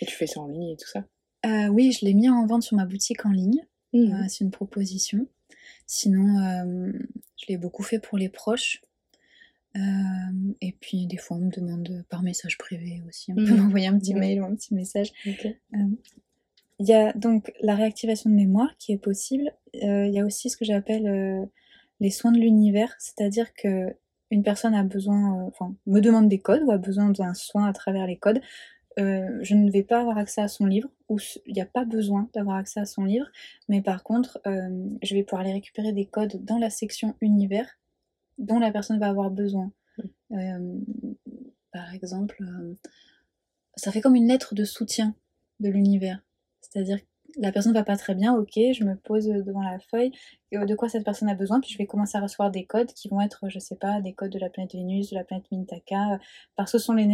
[0.00, 1.04] Et tu fais ça en ligne et tout ça?
[1.46, 3.64] Euh, oui, je l'ai mis en vente sur ma boutique en ligne.
[3.92, 3.98] Mmh.
[3.98, 5.26] Euh, c'est une proposition.
[5.86, 6.92] Sinon, euh,
[7.36, 8.82] je l'ai beaucoup fait pour les proches.
[9.74, 13.32] et puis des fois, on me demande par message privé aussi.
[13.32, 13.56] On peut mmh.
[13.56, 15.12] m'envoyer un petit mail ou un petit message.
[16.82, 19.52] Il y a donc la réactivation de mémoire qui est possible.
[19.74, 21.48] Il y a aussi ce que j'appelle
[22.00, 23.94] les soins de l'univers, c'est-à-dire que
[24.30, 27.72] une personne a besoin, enfin, me demande des codes ou a besoin d'un soin à
[27.72, 28.40] travers les codes.
[29.00, 31.84] Euh, je ne vais pas avoir accès à son livre, ou il n'y a pas
[31.84, 33.26] besoin d'avoir accès à son livre,
[33.68, 37.78] mais par contre, euh, je vais pouvoir aller récupérer des codes dans la section univers
[38.38, 39.72] dont la personne va avoir besoin.
[39.98, 40.38] Mmh.
[40.38, 40.78] Euh,
[41.72, 42.44] par exemple,
[43.76, 45.14] ça fait comme une lettre de soutien
[45.60, 46.22] de l'univers.
[46.60, 46.98] C'est-à-dire
[47.38, 50.12] la personne va pas très bien, ok, je me pose devant la feuille,
[50.52, 53.08] de quoi cette personne a besoin, puis je vais commencer à recevoir des codes qui
[53.08, 56.18] vont être, je sais pas, des codes de la planète Vénus, de la planète Mintaka,
[56.56, 57.06] parce que ce sont les,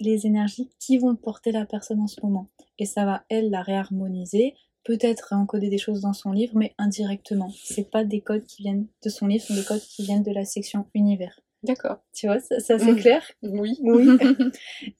[0.00, 2.48] les énergies qui vont porter la personne en ce moment.
[2.78, 7.50] Et ça va, elle, la réharmoniser, peut-être encoder des choses dans son livre, mais indirectement.
[7.62, 10.22] C'est pas des codes qui viennent de son livre, ce sont des codes qui viennent
[10.22, 11.38] de la section univers.
[11.62, 12.02] D'accord.
[12.12, 13.78] Tu vois, ça, c'est assez clair Oui.
[13.82, 14.06] Oui.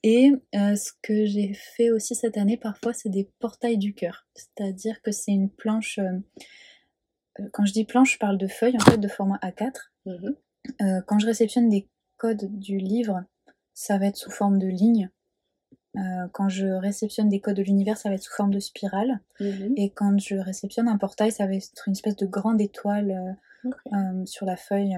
[0.03, 4.25] Et euh, ce que j'ai fait aussi cette année, parfois, c'est des portails du cœur.
[4.33, 5.99] C'est-à-dire que c'est une planche.
[5.99, 6.19] euh,
[7.39, 9.91] euh, quand je dis planche, je parle de feuilles, en fait, de format A4.
[10.05, 10.35] Mhm.
[10.81, 13.23] Euh, quand je réceptionne des codes du livre,
[13.73, 15.09] ça va être sous forme de ligne.
[15.97, 19.19] Euh, quand je réceptionne des codes de l'univers, ça va être sous forme de spirale.
[19.39, 19.73] Mhm.
[19.75, 23.37] Et quand je réceptionne un portail, ça va être une espèce de grande étoile
[24.25, 24.97] sur la feuille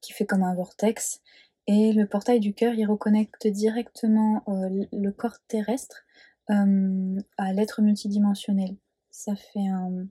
[0.00, 1.20] qui fait comme un vortex.
[1.66, 6.04] Et le portail du cœur, il reconnecte directement euh, le corps terrestre
[6.50, 8.76] euh, à l'être multidimensionnel.
[9.10, 10.06] Ça fait un,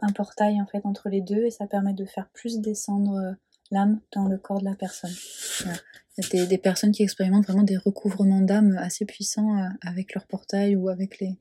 [0.00, 3.32] un portail en fait entre les deux et ça permet de faire plus descendre euh,
[3.70, 5.14] l'âme dans le corps de la personne.
[5.62, 5.78] Voilà.
[6.16, 10.14] Il y a des, des personnes qui expérimentent vraiment des recouvrements d'âme assez puissants avec
[10.14, 11.38] leur portail ou avec les,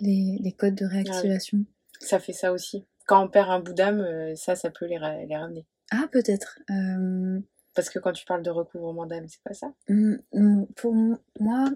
[0.00, 1.58] les, les codes de réactivation.
[2.00, 2.86] Ça fait ça aussi.
[3.06, 5.66] Quand on perd un bout d'âme, ça, ça peut les, ra- les ramener.
[5.90, 6.58] Ah, peut-être.
[6.70, 7.40] Euh,
[7.74, 9.72] Parce que quand tu parles de recouvrement d'âme, c'est pas ça?
[9.88, 10.94] Mm, mm, Pour
[11.40, 11.70] moi,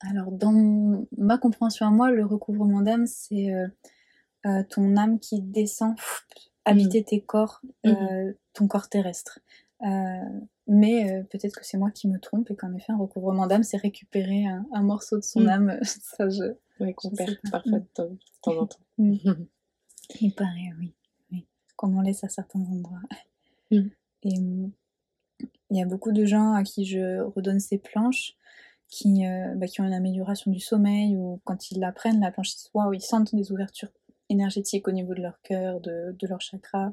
[0.00, 3.66] alors dans ma compréhension à moi, le recouvrement d'âme, c'est euh,
[4.46, 6.26] euh, ton âme qui descend pff,
[6.64, 9.40] habiter tes corps, euh, ton corps terrestre.
[10.70, 13.78] Mais peut-être que c'est moi qui me trompe et qu'en effet, un recouvrement d'âme, c'est
[13.78, 15.78] récupérer un, un morceau de son âme.
[15.82, 16.42] Ça, je...
[16.80, 18.10] Oui, qu'on perd parfois de temps,
[18.44, 18.78] en temps.
[20.20, 20.92] Il paraît, oui.
[21.78, 23.00] Qu'on en laisse à certains endroits.
[23.70, 23.88] Mm.
[24.24, 24.34] Et
[25.70, 28.34] il y a beaucoup de gens à qui je redonne ces planches
[28.88, 32.32] qui, euh, bah, qui ont une amélioration du sommeil ou quand ils la prennent, la
[32.32, 33.90] planche, waouh, ils sentent des ouvertures
[34.28, 36.92] énergétiques au niveau de leur cœur, de, de leur chakra.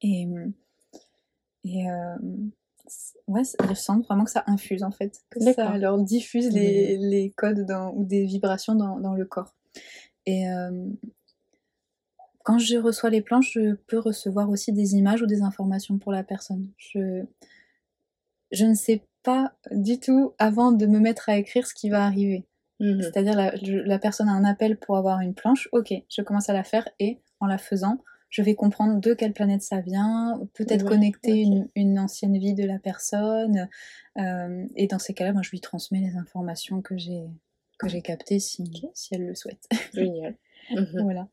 [0.00, 0.26] Et,
[1.64, 2.16] et euh,
[2.86, 6.96] c'est- ouais, ils ressentent vraiment que ça infuse en fait, que ça leur diffuse les,
[6.96, 9.54] les codes dans- ou des vibrations dans, dans le corps.
[10.26, 10.88] Et euh,
[12.44, 16.12] quand je reçois les planches, je peux recevoir aussi des images ou des informations pour
[16.12, 16.68] la personne.
[16.78, 17.24] Je,
[18.52, 22.04] je ne sais pas du tout avant de me mettre à écrire ce qui va
[22.04, 22.46] arriver.
[22.80, 23.00] Mhm.
[23.02, 26.52] C'est-à-dire la, la personne a un appel pour avoir une planche, ok, je commence à
[26.52, 27.98] la faire et en la faisant,
[28.30, 32.54] je vais comprendre de quelle planète ça vient, peut-être Ouais, connecter une, une ancienne vie
[32.54, 33.68] de la personne,
[34.18, 37.24] euh, et dans ces cas-là, moi, je lui transmets les informations que j'ai
[37.78, 39.68] que j'ai captées si, si elle le souhaite.
[39.92, 40.36] Génial.
[40.70, 41.02] Mhm.
[41.02, 41.28] Voilà.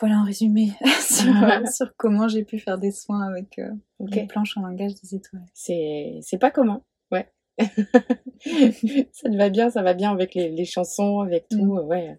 [0.00, 4.26] Voilà en résumé sur, euh, sur comment j'ai pu faire des soins avec euh, les
[4.26, 5.44] planches en langage des étoiles.
[5.54, 6.82] C'est c'est pas commun,
[7.12, 7.30] ouais.
[7.60, 11.78] ça te va bien, ça va bien avec les, les chansons, avec tout, Mm.
[11.86, 12.18] ouais.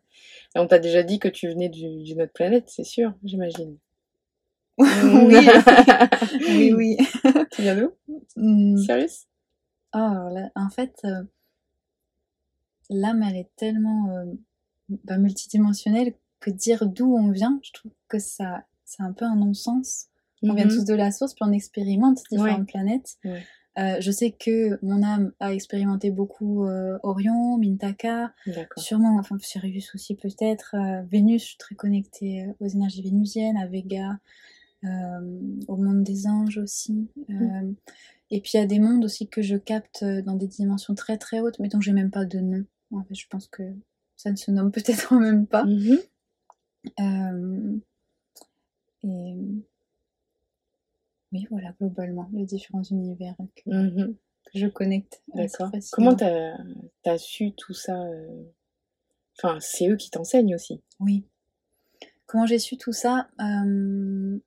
[0.56, 3.78] Et on t'a déjà dit que tu venais du- d'une autre planète, c'est sûr, j'imagine.
[4.78, 5.36] oui,
[6.50, 6.98] oui, oui.
[7.52, 7.92] Tu viens d'où?
[8.36, 8.78] Hmm.
[8.78, 9.28] Sirius
[9.94, 11.24] Oh, alors là, en fait, euh,
[12.90, 14.26] l'âme, elle est tellement euh,
[15.04, 19.36] bah, multidimensionnelle que dire d'où on vient, je trouve que ça, c'est un peu un
[19.38, 20.08] non-sens.
[20.44, 20.72] On vient Mhm.
[20.72, 22.66] tous de la source, puis on expérimente différentes Ouais.
[22.66, 23.16] planètes.
[23.24, 23.44] Ouais.
[23.80, 28.34] Euh, je sais que mon âme a expérimenté beaucoup euh, Orion, Mintaka,
[28.76, 33.68] sûrement, enfin Sirius aussi peut-être, euh, Vénus, je suis très connectée aux énergies vénusiennes, à
[33.68, 34.18] Vega,
[35.68, 37.08] au monde des anges aussi.
[37.30, 37.72] Euh,
[38.34, 41.18] Et puis il y a des mondes aussi que je capte dans des dimensions très
[41.18, 42.64] très hautes, mais dont j'ai même pas de nom.
[42.92, 43.64] En fait, je pense que
[44.18, 44.72] ça ne se nomme
[45.08, 45.66] peut-être même pas.
[45.66, 45.98] Mhm.
[47.00, 47.78] Euh,
[49.04, 49.36] et
[51.32, 54.16] oui, voilà, globalement, les différents univers que, Mhm.
[54.46, 55.22] que je connecte.
[55.34, 55.72] D'accord.
[55.92, 56.56] Comment t'as
[57.06, 58.44] as su tout ça euh
[59.38, 60.82] Enfin, c'est eux qui t'enseignent aussi.
[61.00, 61.24] Oui.
[62.28, 64.38] Comment j'ai su tout ça Euh,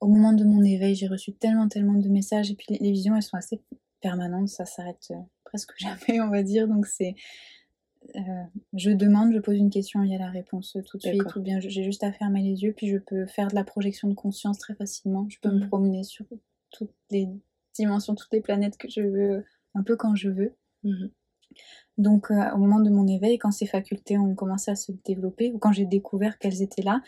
[0.00, 2.50] Au moment de mon éveil, j'ai reçu tellement, tellement de messages.
[2.50, 3.62] Et puis les, les visions, elles sont assez
[4.00, 4.48] permanentes.
[4.48, 5.12] Ça s'arrête
[5.44, 6.68] presque jamais, on va dire.
[6.68, 7.14] Donc c'est.
[8.16, 8.20] Euh,
[8.74, 11.36] je demande, je pose une question, il y a la réponse tout de suite.
[11.36, 14.08] Ou bien j'ai juste à fermer les yeux, puis je peux faire de la projection
[14.08, 15.26] de conscience très facilement.
[15.28, 15.68] Je peux me Mhm.
[15.68, 16.24] promener sur
[16.70, 17.28] toutes les
[17.74, 20.54] dimensions, toutes les planètes que je veux, un peu quand je veux.
[20.84, 21.10] Mhm.
[21.98, 25.52] Donc, euh, au moment de mon éveil, quand ces facultés ont commencé à se développer,
[25.52, 27.02] ou quand j'ai découvert qu'elles étaient là,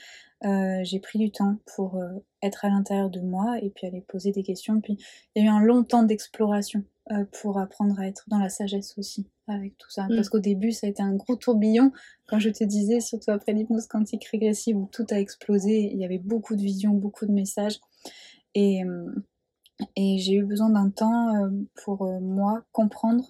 [0.45, 2.11] euh, j'ai pris du temps pour euh,
[2.43, 4.81] être à l'intérieur de moi et puis aller poser des questions.
[4.81, 4.99] Puis,
[5.35, 6.85] il y a eu un long temps d'exploration
[7.33, 10.05] pour apprendre à être dans la sagesse aussi avec tout ça.
[10.05, 10.17] Mm.
[10.17, 11.93] Parce qu'au début, ça a été un gros tourbillon,
[12.27, 16.05] quand je te disais, surtout après l'hypnose quantique régressive où tout a explosé, il y
[16.05, 17.81] avait beaucoup de visions, beaucoup de messages.
[18.55, 19.13] Et, euh,
[19.97, 21.51] et j'ai eu besoin d'un temps euh,
[21.85, 23.25] pour euh, moi comprendre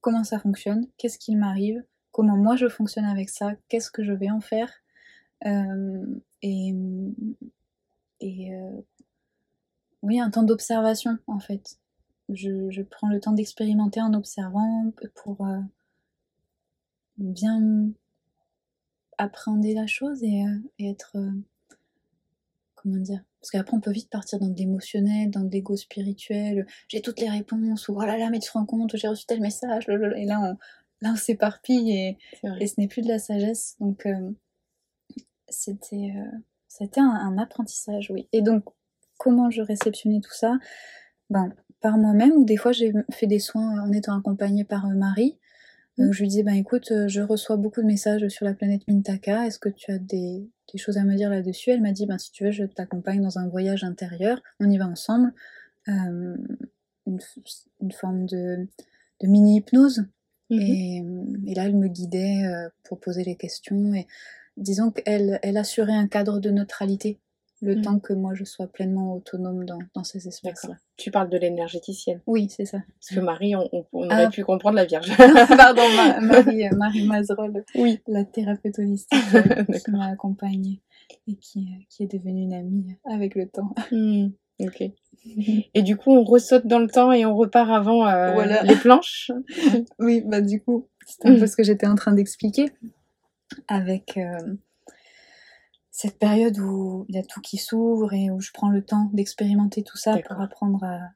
[0.00, 1.82] comment ça fonctionne, qu'est-ce qui m'arrive,
[2.12, 4.70] comment moi je fonctionne avec ça, qu'est-ce que je vais en faire.
[5.44, 6.04] Euh,
[6.42, 6.74] et
[8.20, 8.80] et euh,
[10.02, 11.78] oui, un temps d'observation en fait.
[12.28, 15.60] Je, je prends le temps d'expérimenter en observant pour euh,
[17.18, 17.90] bien
[19.18, 21.30] appréhender la chose et, euh, et être, euh,
[22.74, 26.66] comment dire Parce qu'après, on peut vite partir dans de l'émotionnel, dans de l'ego spirituel.
[26.88, 29.26] J'ai toutes les réponses, ou oh là là, mais tu te rends compte, j'ai reçu
[29.26, 30.56] tel message, et là, on,
[31.00, 32.18] là, on s'éparpille et,
[32.60, 33.76] et, ce n'est plus de la sagesse.
[33.80, 34.30] Donc, euh,
[35.48, 38.28] c'était euh, c'était un, un, apprentissage, oui.
[38.32, 38.64] Et donc,
[39.18, 40.58] comment je réceptionnais tout ça?
[41.30, 45.38] Ben, Par moi-même, ou des fois, j'ai fait des soins en étant accompagnée par Marie.
[45.98, 46.12] Donc, mmh.
[46.12, 49.58] je lui disais, ben écoute, je reçois beaucoup de messages sur la planète Mintaka, est-ce
[49.58, 51.70] que tu as des, des choses à me dire là-dessus?
[51.70, 54.78] Elle m'a dit, ben, si tu veux, je t'accompagne dans un voyage intérieur, on y
[54.78, 55.32] va ensemble.
[55.88, 56.36] Euh,
[57.06, 57.20] une,
[57.80, 58.66] une, forme de,
[59.20, 60.00] de mini-hypnose.
[60.50, 61.02] Mmh et,
[61.46, 63.94] et, là, elle me guidait euh, pour poser les questions.
[63.94, 64.06] Et
[64.56, 67.18] disons qu'elle elle assurait un cadre de neutralité
[67.62, 67.82] le mmh.
[67.82, 70.76] temps que moi je sois pleinement autonome dans, dans ces espaces-là.
[70.96, 72.20] Tu parles de l'énergéticienne.
[72.26, 72.78] Oui, c'est ça.
[73.00, 74.30] Parce que Marie, on, on, aurait ah.
[74.30, 75.10] pu comprendre la Vierge.
[75.56, 75.82] Pardon,
[76.20, 78.00] Marie, euh, Marie Mazerol, oui.
[78.06, 80.82] la thérapeute holistique euh, qui m'a accompagnée
[81.28, 83.74] et qui, euh, qui, est devenue une amie avec le temps.
[83.90, 84.28] Mmh.
[84.60, 84.82] Ok.
[85.74, 88.62] Et du coup, on ressaute dans le temps et on repart avant euh, voilà.
[88.62, 89.30] les planches.
[89.98, 92.66] oui, bah du coup, c'est un peu ce que j'étais en train d'expliquer
[93.68, 94.54] avec euh,
[95.96, 99.08] cette période où il y a tout qui s'ouvre et où je prends le temps
[99.14, 101.08] d'expérimenter tout ça pour apprendre à,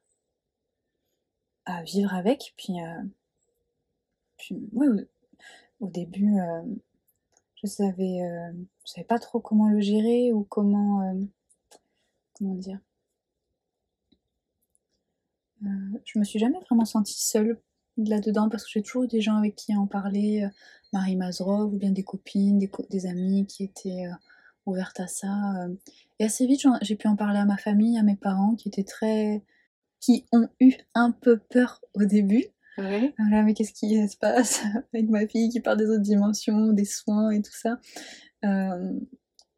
[1.67, 2.55] à, vivre avec.
[2.57, 3.03] Puis, euh,
[4.39, 6.63] puis oui, au, au début, euh,
[7.57, 8.53] je savais, euh,
[8.87, 11.15] je savais pas trop comment le gérer ou comment,
[12.39, 12.81] comment dire.
[15.61, 17.61] Je me suis jamais vraiment sentie seule
[17.99, 20.49] là-dedans parce que j'ai toujours eu des gens avec qui en parler,
[20.95, 24.07] Marie Mazrov ou bien des copines, des, co des amis qui étaient
[24.67, 25.29] ouverte à ça.
[25.59, 25.75] Euh.
[26.19, 28.85] Et assez vite, j'ai pu en parler à ma famille, à mes parents, qui étaient
[28.85, 29.43] très.
[30.01, 32.45] qui ont eu un peu peur au début.
[32.79, 33.15] Ouais.
[33.19, 34.63] Voilà, mais qu'est-ce qui se passe
[34.95, 37.79] avec ma fille qui parle des autres dimensions, des soins et tout ça.
[38.45, 38.93] Euh,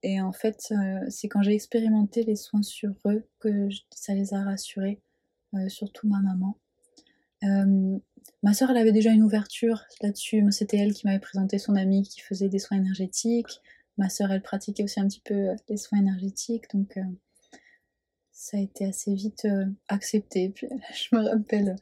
[0.02, 4.34] et en fait, euh, c'est quand j'ai expérimenté les soins sur eux que ça les
[4.34, 5.00] a rassurés,
[5.54, 6.56] euh, surtout ma maman.
[8.44, 10.44] Ma soeur, elle avait déjà une ouverture là-dessus.
[10.50, 13.60] C'était elle qui m'avait présenté son amie qui faisait des soins énergétiques.
[13.98, 17.02] Ma sœur, elle pratiquait aussi un petit peu euh, les soins énergétiques, donc euh,
[18.30, 20.48] ça a été assez vite euh, accepté.
[20.48, 21.76] Puis je me rappelle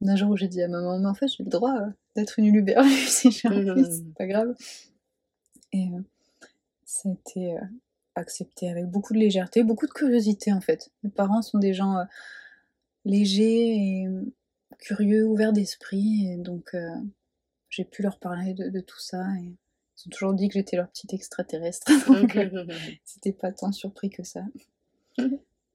[0.00, 1.74] d'un jour où j'ai dit à maman, mais en fait, j'ai le droit
[2.16, 3.90] d'être une uluberlue si j'ai envie, mmh.
[3.90, 4.54] c'est pas grave.
[5.72, 5.88] Et
[6.84, 7.56] ça a été
[8.14, 10.90] accepté avec beaucoup de légèreté, beaucoup de curiosité en fait.
[11.02, 11.96] Mes parents sont des gens
[13.06, 14.06] légers et
[14.78, 16.76] curieux, ouverts d'esprit, et donc
[17.70, 19.24] j'ai pu leur parler de, de tout ça.
[19.42, 19.56] Et
[19.96, 21.86] ils ont toujours dit que j'étais leur petit extraterrestre.
[22.08, 22.66] Donc, euh,
[23.04, 24.44] c'était pas tant surpris que ça.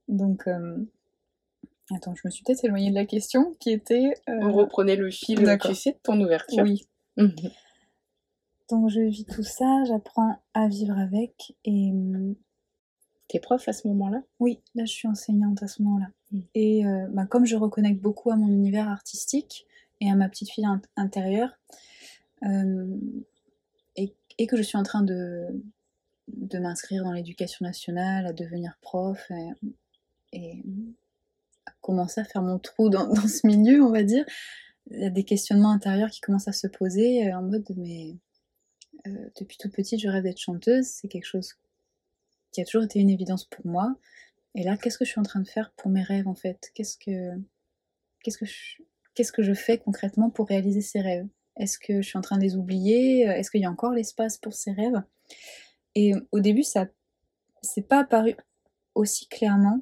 [0.07, 0.78] Donc, euh...
[1.95, 4.13] attends, je me suis peut-être éloignée de la question qui était.
[4.30, 4.39] Euh...
[4.41, 6.63] On reprenait le fil, tu sais, de ton ouverture.
[6.63, 6.88] Oui.
[7.18, 7.34] Mhm.
[8.70, 11.91] Donc, je vis tout ça, j'apprends à vivre avec et.
[11.91, 12.34] Euh,
[13.28, 14.24] T'es prof à ce moment-là?
[14.39, 16.07] Oui, là je suis enseignante à ce moment-là.
[16.32, 16.39] Mm.
[16.55, 19.65] Et euh, bah, comme je reconnecte beaucoup à mon univers artistique
[19.99, 21.49] et à ma petite fille intérieure,
[24.38, 25.47] et que je suis en train de,
[26.27, 29.49] de m'inscrire dans l'éducation nationale, à devenir prof et,
[30.33, 30.63] et,
[31.65, 34.25] à commencer à faire mon trou dans, dans, ce milieu, on va dire.
[34.91, 38.15] Il y a des questionnements intérieurs qui commencent à se poser euh, en mode mais
[39.05, 41.53] euh, depuis toute petite je rêve d'être chanteuse, c'est quelque chose
[42.51, 43.95] qui a toujours été une évidence pour moi.
[44.55, 46.71] Et là, qu'est-ce que je suis en train de faire pour mes rêves en fait?
[46.73, 47.38] Qu'est-ce que
[48.23, 48.45] qu'est-ce que
[49.13, 51.27] qu'est-ce que je fais concrètement pour réaliser ces rêves?
[51.60, 53.22] Est-ce que je suis en train de les oublier?
[53.22, 55.01] Est-ce qu'il y a encore l'espace pour ces rêves?
[55.95, 56.88] Et au début, ça
[57.62, 58.36] c'est pas apparu
[58.95, 59.82] aussi clairement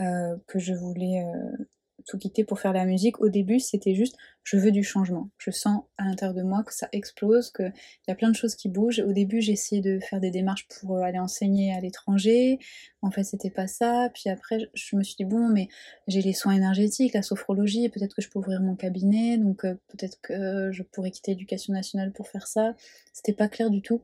[0.00, 1.64] euh, que je voulais euh,
[2.08, 3.20] tout quitter pour faire la musique.
[3.20, 5.28] Au début, c'était juste je veux du changement.
[5.36, 7.72] Je sens à l'intérieur de moi que ça explose, qu'il
[8.08, 9.00] y a plein de choses qui bougent.
[9.00, 12.58] Au début, j'ai essayé de faire des démarches pour euh, aller enseigner à l'étranger.
[13.02, 14.08] En fait, c'était pas ça.
[14.14, 15.68] Puis après, je me suis dit bon, mais
[16.06, 19.74] j'ai les soins énergétiques, la sophrologie, peut-être que je peux ouvrir mon cabinet, donc euh,
[19.88, 22.74] peut-être que je pourrais quitter l'éducation nationale pour faire ça.
[23.12, 24.00] C'était pas clair du tout.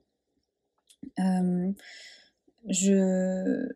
[1.20, 1.72] Euh,
[2.68, 3.68] je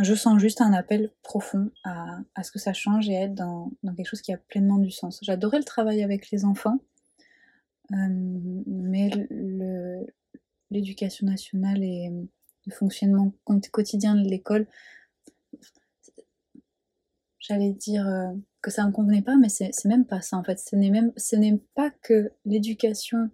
[0.00, 3.72] je sens juste un appel profond à, à, ce que ça change et être dans,
[3.82, 5.18] dans, quelque chose qui a pleinement du sens.
[5.22, 6.78] J'adorais le travail avec les enfants,
[7.92, 7.96] euh,
[8.66, 9.10] mais
[10.70, 12.10] l'éducation nationale et
[12.66, 13.32] le fonctionnement
[13.72, 14.66] quotidien de l'école,
[17.38, 20.44] j'allais dire euh, que ça ne me convenait pas, mais c'est même pas ça en
[20.44, 20.58] fait.
[20.58, 20.76] Ce
[21.36, 23.30] n'est pas que l'éducation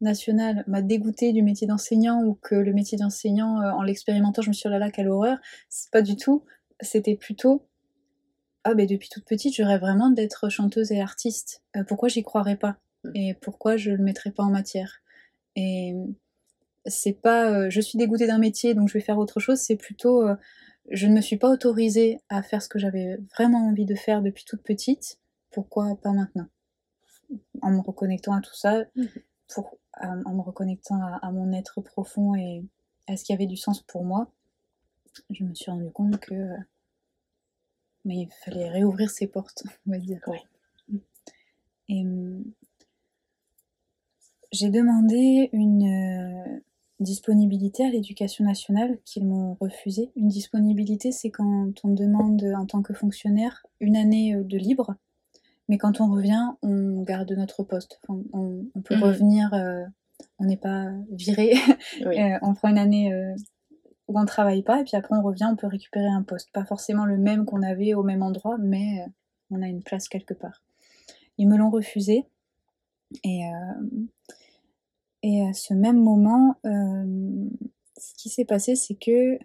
[0.00, 4.48] nationale m'a dégoûté du métier d'enseignant ou que le métier d'enseignant, euh, en l'expérimentant, je
[4.48, 5.38] me suis dit, oh là là, quelle horreur.
[5.68, 6.44] C'est pas du tout.
[6.80, 7.66] C'était plutôt,
[8.64, 11.62] ah ben depuis toute petite, je rêve vraiment d'être chanteuse et artiste.
[11.76, 13.10] Euh, pourquoi j'y croirais pas mm.
[13.14, 15.00] Et pourquoi je le mettrais pas en matière?
[15.56, 15.94] Et
[16.86, 19.76] c'est pas euh, je suis dégoûtée d'un métier donc je vais faire autre chose, c'est
[19.76, 20.24] plutôt
[20.90, 24.22] je ne me suis pas autorisée à faire ce que j'avais vraiment envie de faire
[24.22, 25.18] depuis toute petite,
[25.50, 26.46] pourquoi pas maintenant?
[27.60, 29.08] En me reconnectant à tout ça, Mhm.
[29.48, 32.64] pour, en me reconnectant à, à mon être profond et
[33.06, 34.30] à ce qui avait du sens pour moi,
[35.30, 36.56] je me suis rendu compte que euh,
[38.04, 40.20] mais il fallait réouvrir ses portes, on va dire.
[40.26, 40.42] Ouais.
[41.88, 42.44] Et hum,
[44.52, 46.60] j'ai demandé une euh,
[47.00, 50.10] disponibilité à l'éducation nationale qu'ils m'ont refusé.
[50.16, 54.94] Une disponibilité, c'est quand on demande en tant que fonctionnaire une année euh, de libre,
[55.68, 58.00] mais quand on revient, on garde notre poste.
[58.08, 59.02] Enfin, on, on peut Mhm.
[59.02, 59.84] revenir, euh,
[60.38, 61.52] on n'est pas viré,
[62.06, 62.18] Oui.
[62.18, 63.34] euh, on prend une année euh,
[64.08, 66.50] où on travaille pas, et puis après on revient, on peut récupérer un poste.
[66.52, 69.10] Pas forcément le même qu'on avait au même endroit, mais euh,
[69.50, 70.62] on a une place quelque part.
[71.36, 72.24] Ils me l'ont refusé.
[73.24, 74.06] Et, euh,
[75.22, 77.48] et à ce même moment, euh,
[77.96, 79.38] ce qui s'est passé, c'est que,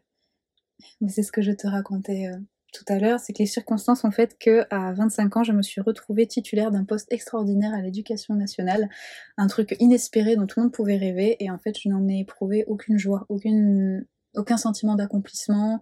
[1.07, 2.37] c'est ce que je te racontais euh,
[2.73, 5.61] tout à l'heure, c'est que les circonstances ont fait que à 25 ans, je me
[5.61, 8.89] suis retrouvée titulaire d'un poste extraordinaire à l'éducation nationale,
[9.37, 12.19] un truc inespéré dont tout le monde pouvait rêver, et en fait, je n'en ai
[12.19, 14.05] éprouvé aucune joie, aucune,
[14.35, 15.81] aucun sentiment d'accomplissement,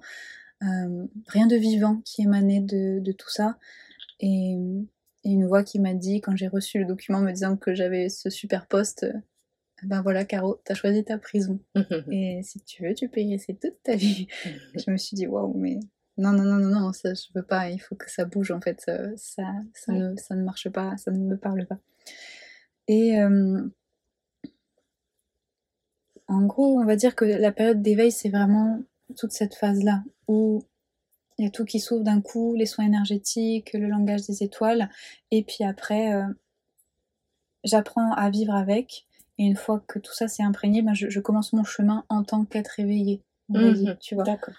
[0.63, 3.57] euh, rien de vivant qui émanait de, de tout ça.
[4.19, 4.57] Et,
[5.23, 8.09] et une voix qui m'a dit, quand j'ai reçu le document me disant que j'avais
[8.09, 9.07] ce super poste,
[9.83, 11.59] ben voilà, Caro, t'as choisi ta prison.
[12.11, 14.27] Et si tu veux, tu y rester toute ta vie.
[14.75, 15.79] je me suis dit, waouh, mais
[16.17, 18.61] non, non, non, non, non, ça, je veux pas, il faut que ça bouge en
[18.61, 21.79] fait, ça, ça, ne, ça ne marche pas, ça ne me parle pas.
[22.87, 23.61] Et euh,
[26.27, 28.81] en gros, on va dire que la période d'éveil, c'est vraiment
[29.17, 30.63] toute cette phase-là où
[31.37, 34.89] il y a tout qui s'ouvre d'un coup, les soins énergétiques, le langage des étoiles,
[35.31, 36.27] et puis après, euh,
[37.63, 39.07] j'apprends à vivre avec.
[39.37, 42.23] Et une fois que tout ça s'est imprégné, ben je, je commence mon chemin en
[42.23, 43.23] tant qu'être éveillé.
[43.49, 44.23] dire, tu vois.
[44.23, 44.53] D'accord.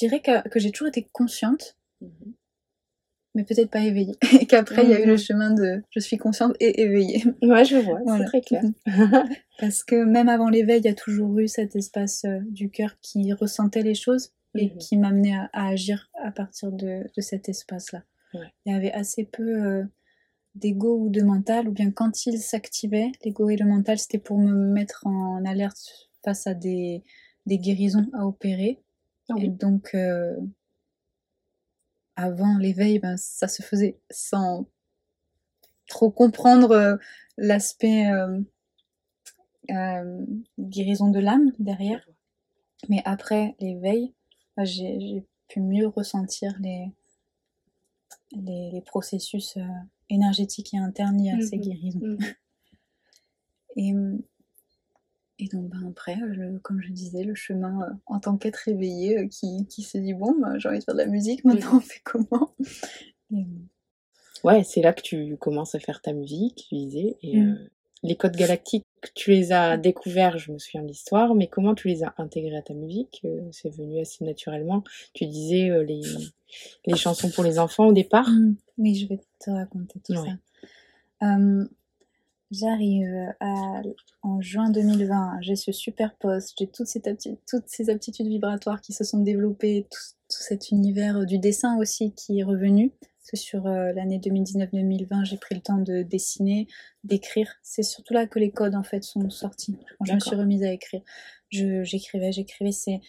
[0.00, 2.34] Je dirais que, que j'ai toujours été consciente, Mhm.
[3.34, 4.16] mais peut-être pas éveillée.
[4.44, 5.10] Et qu'après, il y a eu Mhm.
[5.10, 7.24] le chemin de je suis consciente et éveillée.
[7.42, 8.24] Ouais, je vois, Voilà.
[8.24, 8.62] c'est très clair.
[9.58, 12.96] Parce que même avant l'éveil, il y a toujours eu cet espace euh, du cœur
[13.00, 14.78] qui ressentait les choses et Mhm.
[14.78, 18.04] qui m'amenait à, à agir à partir de, de cet espace-là.
[18.34, 18.46] Ouais.
[18.66, 19.84] Il y avait assez peu euh,
[20.54, 24.38] d'ego ou de mental, ou bien quand il s'activait, l'ego et le mental, c'était pour
[24.38, 27.02] me mettre en alerte face à des,
[27.46, 28.80] des guérisons à opérer.
[29.36, 29.50] Et oui.
[29.50, 30.36] donc, euh,
[32.16, 34.66] avant l'éveil, ben, ça se faisait sans
[35.86, 36.96] trop comprendre euh,
[37.36, 38.40] l'aspect euh,
[39.70, 40.24] euh,
[40.58, 42.06] guérison de l'âme derrière.
[42.88, 44.14] Mais après l'éveil,
[44.56, 46.86] ben, j'ai j'ai pu mieux ressentir les,
[48.32, 49.62] les, les processus euh,
[50.10, 51.62] énergétiques et internes liés à ces Mhm.
[51.62, 52.00] guérisons.
[52.02, 52.18] Mhm.
[53.76, 53.92] Et,
[55.38, 59.18] et donc ben après, le- comme je disais, le chemin euh, en tant qu'être éveillé
[59.18, 61.76] euh, qui, qui se dit bon, ben, j'ai envie de faire de la musique, maintenant
[61.76, 62.54] on fait comment?
[63.34, 63.46] Et,
[64.44, 67.16] Ouais, c'est là que tu commences à faire ta musique, tu disais.
[67.22, 67.50] Et Mm.
[67.50, 67.68] euh,
[68.04, 68.84] les codes galactiques,
[69.16, 72.56] tu les as découverts, je me souviens de l'histoire, mais comment tu les as intégrés
[72.56, 73.20] à ta musique?
[73.24, 74.84] Euh, C'est venu assez naturellement.
[75.14, 76.02] Tu disais euh, les,
[76.86, 78.28] les chansons pour les enfants au départ?
[78.30, 80.28] Mm, Oui, je vais te raconter tout Ouais.
[81.20, 81.26] ça.
[82.50, 83.82] J'arrive à-
[84.22, 88.80] en juin 2020, j'ai ce super poste, j'ai toutes ces, apti- toutes ces aptitudes vibratoires
[88.80, 89.98] qui se sont développées, tout,
[90.30, 92.90] tout cet univers du dessin aussi qui est revenu.
[93.00, 96.66] Parce que sur euh, l'année 2019-2020, j'ai pris le temps de dessiner,
[97.04, 97.52] d'écrire.
[97.62, 99.76] C'est surtout là que les codes en fait sont sortis.
[99.98, 101.02] Quand je me suis remise à écrire,
[101.50, 102.72] j'écrivais, j'écrivais.
[102.72, 103.00] C'est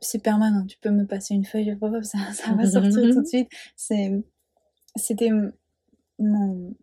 [0.00, 0.64] c'est permanent.
[0.66, 3.48] Tu peux me passer une feuille, ça, ça va sortir tout de suite.
[4.96, 5.30] C'était
[6.20, 6.74] mon,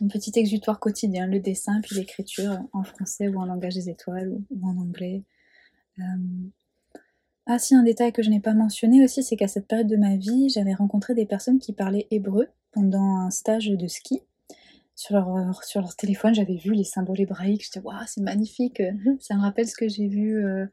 [0.00, 4.28] mon petit exutoire quotidien, le dessin puis l'écriture en français ou en langage des étoiles
[4.28, 5.22] ou, ou en anglais.
[5.98, 6.02] Euh,
[7.46, 9.96] Ah si, un détail que je n'ai pas mentionné aussi, c'est qu'à cette période de
[9.96, 14.22] ma vie, j'avais rencontré des personnes qui parlaient hébreu pendant un stage de ski.
[14.96, 17.64] Sur leur, sur leur téléphone, j'avais vu les symboles hébraïques.
[17.64, 18.80] J'étais, waouh, c'est magnifique.
[18.80, 19.18] Mhm.
[19.20, 20.66] Ça me rappelle ce que j'ai vu euh,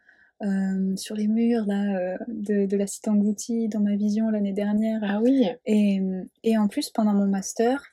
[0.43, 5.01] euh, sur les murs là, de, de la cité engloutie dans ma vision l'année dernière.
[5.03, 5.47] Ah oui.
[5.65, 6.01] Et,
[6.43, 7.91] et en plus, pendant mon master,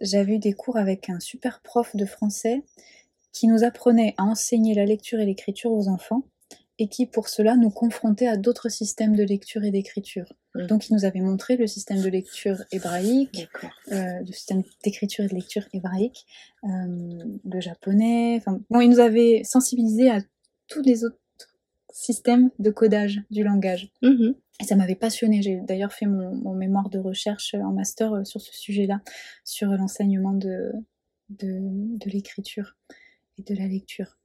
[0.00, 2.62] j'avais eu des cours avec un super prof de français
[3.32, 6.24] qui nous apprenait à enseigner la lecture et l'écriture aux enfants
[6.80, 10.32] et qui, pour cela, nous confrontait à d'autres systèmes de lecture et d'écriture.
[10.54, 10.66] Mhm.
[10.68, 13.48] Donc, il nous avait montré le système de lecture hébraïque,
[13.90, 16.24] euh, le système d'écriture et de lecture hébraïque,
[16.64, 18.36] euh, le japonais.
[18.36, 20.20] Enfin, bon, il nous avait sensibilisé à
[20.68, 21.18] tous les autres
[21.98, 23.90] systèmes de codage du langage.
[24.02, 24.34] Mhm.
[24.60, 25.42] Et ça m'avait passionné.
[25.42, 29.00] J'ai d'ailleurs fait mon, mon mémoire de recherche en master euh, sur ce sujet-là,
[29.44, 30.72] sur l'enseignement de,
[31.30, 32.76] de, de l'écriture
[33.36, 34.16] et de la lecture.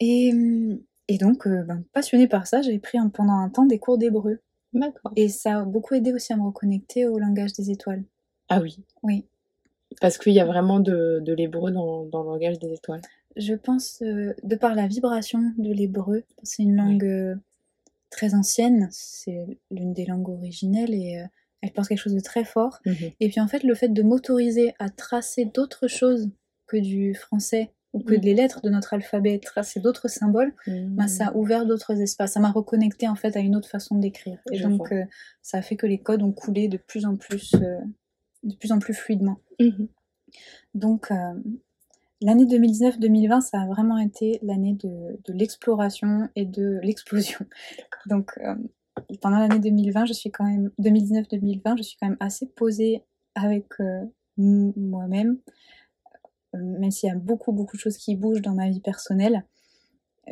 [0.00, 0.32] Et,
[1.08, 4.38] et donc, euh, ben, passionnée par ça, j'ai pris pendant un temps des cours d'hébreu.
[4.72, 5.12] D'accord.
[5.16, 8.04] Et ça a beaucoup aidé aussi à me reconnecter au langage des étoiles.
[8.48, 8.78] Ah oui.
[9.02, 9.26] Oui.
[10.00, 13.02] Parce qu'il y a vraiment de, de l'hébreu dans, dans le langage des étoiles.
[13.36, 17.34] Je pense, euh, de par la vibration de l'hébreu, c'est une langue euh,
[18.10, 21.26] très ancienne, c'est l'une des langues originelles et euh,
[21.60, 22.80] elle porte quelque chose de très fort.
[22.86, 23.10] Mhm.
[23.20, 26.30] Et puis en fait, le fait de m'autoriser à tracer d'autres choses
[26.66, 28.20] que du français ou que Mhm.
[28.22, 32.32] les lettres de notre alphabet, tracer d'autres symboles, bah, ça a ouvert d'autres espaces.
[32.32, 34.38] Ça m'a reconnecté en fait à une autre façon d'écrire.
[34.52, 34.92] Et Je donc,
[35.42, 37.52] ça a fait que les codes ont coulé de plus en plus,
[38.42, 39.38] de plus en plus fluidement.
[39.60, 39.88] Mhm.
[40.74, 41.10] Donc,
[42.26, 47.38] l'année 2019-2020, ça a vraiment été l'année de, de l'exploration et de l'explosion.
[48.06, 48.56] Donc, euh,
[49.20, 53.04] pendant l'année 2020, je suis quand même 2019-2020, je suis quand même assez posée
[53.36, 54.04] avec euh,
[54.36, 55.38] moi-même,
[56.56, 59.44] euh, même s'il y a beaucoup beaucoup de choses qui bougent dans ma vie personnelle,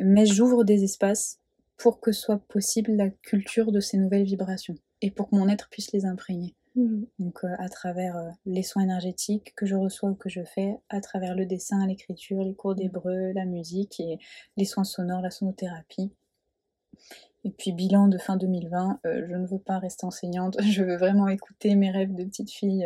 [0.01, 1.39] mais j'ouvre des espaces
[1.77, 5.69] pour que soit possible la culture de ces nouvelles vibrations et pour que mon être
[5.69, 6.55] puisse les imprégner.
[6.75, 7.07] Mhm.
[7.19, 10.77] Donc euh, à travers euh, les soins énergétiques que je reçois ou que je fais,
[10.89, 14.19] à travers le dessin, l'écriture, les cours d'hébreu, la musique et
[14.57, 16.11] les soins sonores, la sonothérapie.
[17.45, 20.97] Et puis bilan de fin 2020, euh, je ne veux pas rester enseignante, je veux
[20.97, 22.85] vraiment écouter mes rêves de petite fille.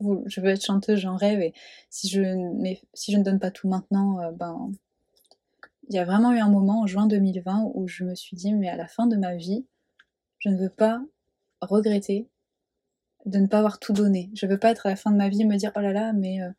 [0.00, 1.52] je veux être chanteuse, j'en rêve et
[1.90, 2.20] si je,
[2.58, 4.70] mais si je ne donne pas tout maintenant, ben
[5.88, 8.52] il y a vraiment eu un moment en juin 2020 où je me suis dit
[8.54, 9.66] mais à la fin de ma vie,
[10.38, 11.00] je ne veux pas
[11.60, 12.28] regretter
[13.26, 14.30] de ne pas avoir tout donné.
[14.34, 15.92] Je veux pas être à la fin de ma vie et me dire oh là
[15.92, 16.50] là mais euh,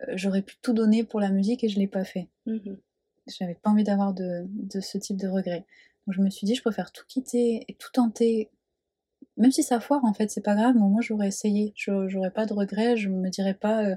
[0.00, 2.28] euh, j'aurais pu tout donner pour la musique et je l'ai pas fait.
[2.46, 2.78] Mhm.
[3.26, 5.66] J'avais pas envie d'avoir de, de ce type de regret.
[6.06, 8.50] Donc je me suis dit je préfère tout quitter et tout tenter.
[9.36, 11.72] Même si ça foire en fait c'est pas grave, mais au moins j'aurais essayé.
[11.76, 13.96] J'aurais pas de regrets, je me dirais pas euh,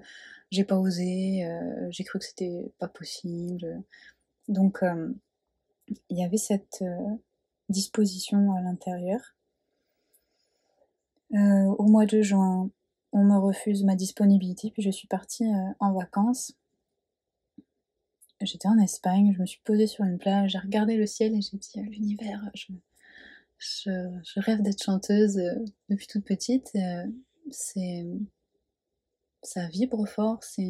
[0.51, 3.81] j'ai pas osé, euh, j'ai cru que c'était pas possible.
[4.49, 5.09] Donc euh,
[6.09, 7.15] il y avait cette euh,
[7.69, 9.35] disposition à l'intérieur.
[11.33, 12.69] Euh, au mois de juin,
[13.13, 16.53] on me refuse ma disponibilité, puis je suis partie euh, en vacances.
[18.41, 21.41] J'étais en Espagne, je me suis posée sur une plage, j'ai regardé le ciel et
[21.41, 23.91] j'ai dit euh, l'univers, je,
[24.39, 25.53] rêve d'être chanteuse euh,
[25.89, 26.75] depuis toute petite.
[27.51, 28.07] c'est
[29.43, 30.63] ça vibre fort, c'est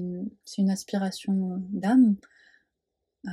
[0.57, 2.16] une, aspiration d'âme.
[3.28, 3.30] Euh,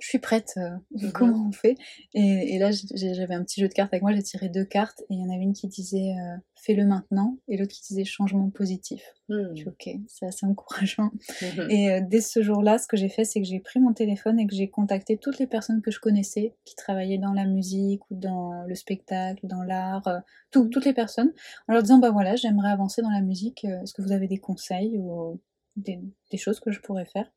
[0.00, 0.76] je suis prête, euh,
[1.12, 1.76] comment on fait?
[2.14, 5.00] Et, et là j'avais un petit jeu de cartes avec moi, j'ai tiré deux cartes
[5.10, 8.04] et il y en avait une qui disait euh, fais-le maintenant et l'autre qui disait
[8.04, 9.02] changement positif.
[9.28, 9.50] Mhm.
[9.56, 11.10] Je suis ok, c'est assez encourageant.
[11.42, 11.66] Mhm.
[11.70, 14.38] Et euh, dès ce jour-là, ce que j'ai fait, c'est que j'ai pris mon téléphone
[14.38, 18.08] et que j'ai contacté toutes les personnes que je connaissais qui travaillaient dans la musique
[18.10, 20.20] ou dans le spectacle, dans l'art, euh,
[20.52, 21.32] tout- toutes les personnes,
[21.66, 23.64] en leur disant bah voilà, j'aimerais avancer dans la musique.
[23.64, 25.40] Est-ce que vous avez des conseils ou
[25.74, 25.98] des,
[26.30, 27.30] des choses que je pourrais faire?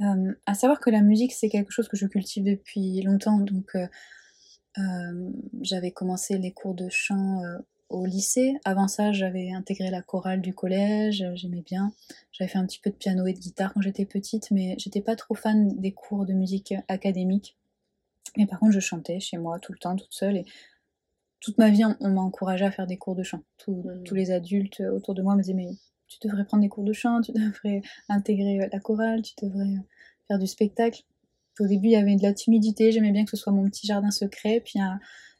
[0.00, 3.38] Euh, À savoir que la musique, c'est quelque chose que je cultive depuis longtemps.
[3.40, 3.86] Donc, euh,
[4.78, 5.30] euh,
[5.62, 7.42] j'avais commencé les cours de chant
[7.88, 8.54] au lycée.
[8.64, 11.92] Avant ça, j'avais intégré la chorale du collège, j'aimais bien.
[12.32, 15.00] J'avais fait un petit peu de piano et de guitare quand j'étais petite, mais j'étais
[15.00, 17.56] pas trop fan des cours de musique académique.
[18.36, 20.36] Mais par contre, je chantais chez moi tout le temps, toute seule.
[20.38, 20.44] Et
[21.40, 23.42] toute ma vie, on, m'a encouragée à faire des cours de chant.
[23.58, 24.04] Tous- Mhm.
[24.04, 25.70] Tous les adultes autour de moi me disaient Mais
[26.08, 29.64] tu devrais prendre des cours de chant, tu devrais intégrer euh, la chorale, tu devrais
[29.64, 29.80] euh,
[30.26, 31.02] faire du spectacle.
[31.60, 33.86] Au début, il y avait de la timidité, j'aimais bien que ce soit mon petit
[33.86, 34.60] jardin secret.
[34.64, 34.98] Puis à,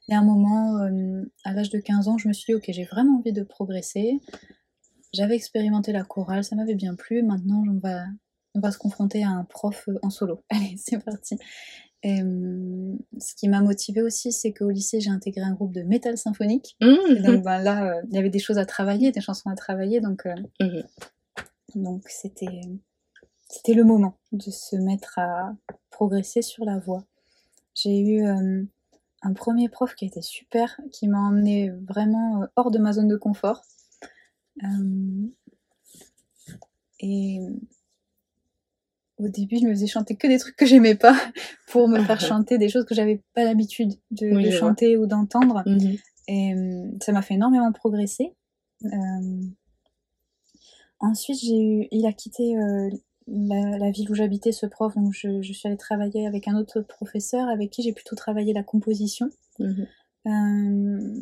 [0.08, 2.54] il y a un moment, euh, à l'âge de 15 ans, je me suis dit,
[2.54, 4.18] ok, j'ai vraiment envie de progresser.
[5.12, 7.22] J'avais expérimenté la chorale, ça m'avait bien plu.
[7.22, 8.04] Maintenant, on va,
[8.54, 10.42] on va se confronter à un prof en solo.
[10.48, 11.36] Allez, c'est parti.
[12.02, 12.20] Et,
[13.20, 16.76] ce qui m'a motivée aussi, c'est qu'au lycée, j'ai intégré un groupe de métal symphonique.
[16.80, 17.22] Et Mhm.
[17.22, 20.00] donc ben, là, euh, il y avait des choses à travailler, des chansons à travailler.
[20.00, 20.82] Donc, euh, Mhm.
[21.74, 22.60] donc c'était,
[23.48, 25.54] c'était le moment de se mettre à
[25.90, 27.04] progresser sur la voie.
[27.74, 28.62] J'ai eu euh,
[29.22, 33.08] un premier prof qui était super, qui m'a emmené vraiment euh, hors de ma zone
[33.08, 33.62] de confort.
[37.00, 37.40] Et
[39.18, 41.16] au début, je me faisais chanter que des trucs que j'aimais pas
[41.68, 44.68] pour me faire chanter des choses que j'avais pas l'habitude de, Oui, de je vois.
[44.68, 45.62] chanter ou d'entendre.
[45.66, 45.96] Mhm.
[46.28, 48.34] Et euh, ça m'a fait énormément progresser.
[48.84, 49.42] Euh,
[51.00, 52.90] ensuite, j'ai eu, il a quitté euh,
[53.26, 56.56] la, la ville où j'habitais, ce prof, donc je, je suis allée travailler avec un
[56.56, 59.30] autre professeur avec qui j'ai plutôt travaillé la composition.
[59.58, 59.86] Mhm.
[60.26, 61.20] Euh,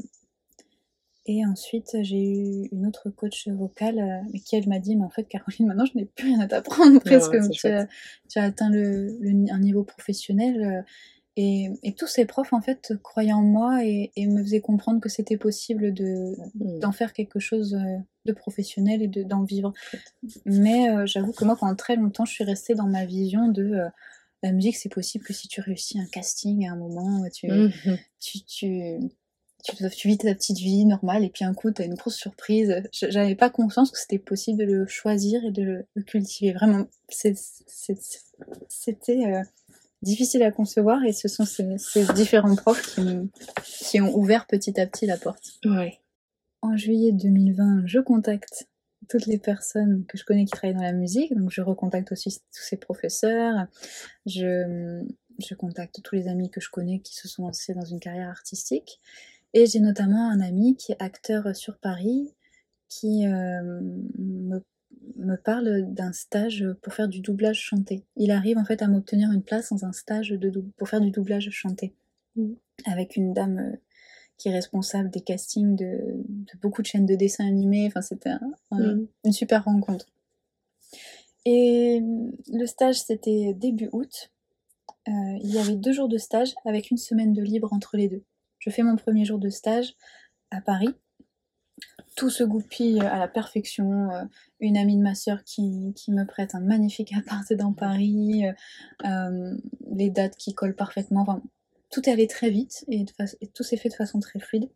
[1.27, 5.05] et ensuite, j'ai eu une autre coach vocale euh, avec qui elle m'a dit Mais
[5.05, 7.33] en fait, Caroline, maintenant je n'ai plus rien à t'apprendre, presque.
[7.33, 7.87] ouais, c'est tu, as,
[8.29, 10.63] tu as atteint le, le- un niveau professionnel.
[10.63, 10.83] euh,
[11.39, 15.01] et, et tous ces profs, en fait, croyaient en moi et, et me faisaient comprendre
[15.03, 16.79] que c'était possible de, Mhm.
[16.81, 19.75] d'en faire quelque chose euh, de professionnel et de, d'en vivre.
[20.47, 23.65] Mais euh, j'avoue que moi, pendant très longtemps, je suis restée dans ma vision de
[23.65, 23.89] euh,
[24.43, 27.99] la musique, c'est possible que si tu réussis un casting à un moment, tu, Mhm.
[28.21, 28.99] tu, tu,
[29.67, 32.83] tu, vis ta petite vie normale et puis un coup, tu as une grosse surprise.
[32.93, 36.53] Je- J'avais pas conscience que c'était possible de le choisir et de le, le cultiver.
[36.53, 36.87] Vraiment,
[38.69, 39.43] c'était euh,
[40.03, 44.87] difficile à concevoir et ce sont ces, ces différents profs qui, ont ouvert petit à
[44.87, 45.59] petit la porte.
[45.65, 45.99] Ouais.
[46.63, 48.69] En juillet 2020, je contacte
[49.09, 52.31] toutes les personnes que je connais qui travaillent dans la musique, donc je recontacte aussi
[52.31, 53.67] tous ces professeurs,
[54.25, 55.03] je,
[55.39, 58.29] je contacte tous les amis que je connais qui se sont lancés dans une carrière
[58.29, 59.01] artistique,
[59.57, 62.35] et j'ai notamment un ami qui est acteur sur Paris,
[62.89, 63.81] qui euh,
[64.19, 64.63] me,
[65.17, 68.05] me parle d'un stage pour faire du doublage chanté.
[68.17, 71.11] Il arrive en fait à m'obtenir une place dans un stage de pour faire du
[71.11, 71.95] doublage chanté,
[72.37, 72.57] Mhm.
[72.85, 73.77] avec une dame euh,
[74.37, 75.87] qui est responsable des castings de,
[76.29, 77.87] de beaucoup de chaînes de dessins animés.
[77.87, 79.07] Enfin, c'était un- un- Mhm.
[79.25, 80.07] une super rencontre.
[81.47, 82.03] Et
[82.53, 84.31] le stage, c'était début août.
[85.09, 88.09] Euh, il y avait deux jours de stage avec une semaine de libre entre les
[88.09, 88.23] deux.
[88.67, 89.95] Je fais mon premier jour de stage
[90.51, 90.93] à Paris.
[92.17, 94.11] Tout se goupille à la perfection.
[94.11, 94.25] Euh,
[94.59, 98.47] Une amie de ma sœur qui, me prête un magnifique appart dans Paris.
[98.47, 98.53] euh,
[99.07, 99.57] euh,
[99.93, 101.21] les dates qui collent parfaitement.
[101.21, 101.43] Enfin,
[101.91, 103.05] tout est allé très vite et,
[103.41, 104.69] et tout s'est fait de façon très fluide.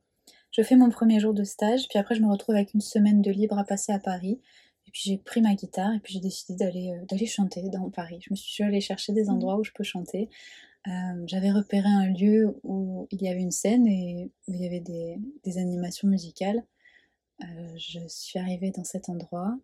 [0.53, 3.22] Je fais mon premier jour de stage, puis après je me retrouve avec une semaine
[3.22, 4.41] de libre à passer à Paris.
[4.86, 8.18] Et puis j'ai pris ma guitare et puis j'ai décidé d'aller euh, chanter dans Paris.
[8.22, 10.28] Je me suis allée chercher des endroits où je peux chanter.
[10.89, 14.66] Euh, J'avais repéré un lieu où il y avait une scène et où il y
[14.66, 16.64] avait des, des animations musicales.
[17.43, 19.59] Euh, je suis arrivée dans cet endroit.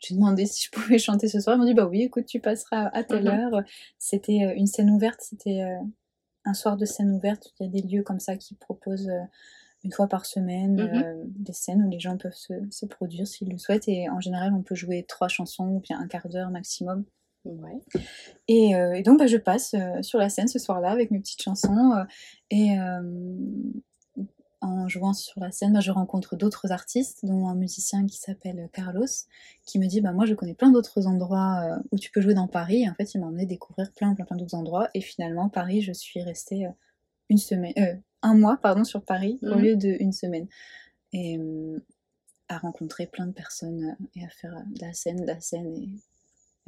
[0.00, 1.56] J'ai demandé si je pouvais chanter ce soir.
[1.56, 3.28] Ils m'ont dit bah oui, écoute, tu passeras à telle Mhm.
[3.54, 3.62] heure.
[3.98, 5.20] C'était euh, une scène ouverte.
[5.22, 5.62] C'était
[6.44, 7.52] un soir de scène ouverte.
[7.60, 9.10] Il y a des lieux comme ça qui proposent
[9.82, 11.02] une fois par semaine Mhm.
[11.02, 13.88] euh, des scènes où les gens peuvent se, se produire s'ils le souhaitent.
[13.88, 17.04] Et en général, on peut jouer trois chansons ou bien un quart d'heure maximum.
[17.44, 17.78] Ouais.
[18.48, 21.20] Et, euh, et donc, bah, je passe euh, sur la scène ce soir-là avec mes
[21.20, 21.92] petites chansons.
[21.92, 22.04] euh,
[22.50, 22.76] et
[24.62, 28.68] en jouant sur la scène, bah, je rencontre d'autres artistes, dont un musicien qui s'appelle
[28.74, 29.06] Carlos,
[29.64, 32.46] qui me dit bah, Moi, je connais plein d'autres endroits où tu peux jouer dans
[32.48, 32.82] Paris.
[32.82, 34.90] Et en fait, il m'a emmené découvrir plein, plein, plein d'autres endroits.
[34.92, 36.68] Et finalement, Paris, je suis restée
[37.30, 39.62] une semaine, un mois pardon, sur Paris au Mhm.
[39.62, 40.46] lieu d'une semaine.
[41.14, 41.40] Et
[42.48, 45.72] à rencontrer plein de personnes et à faire de la scène, de la scène.
[45.74, 45.88] Et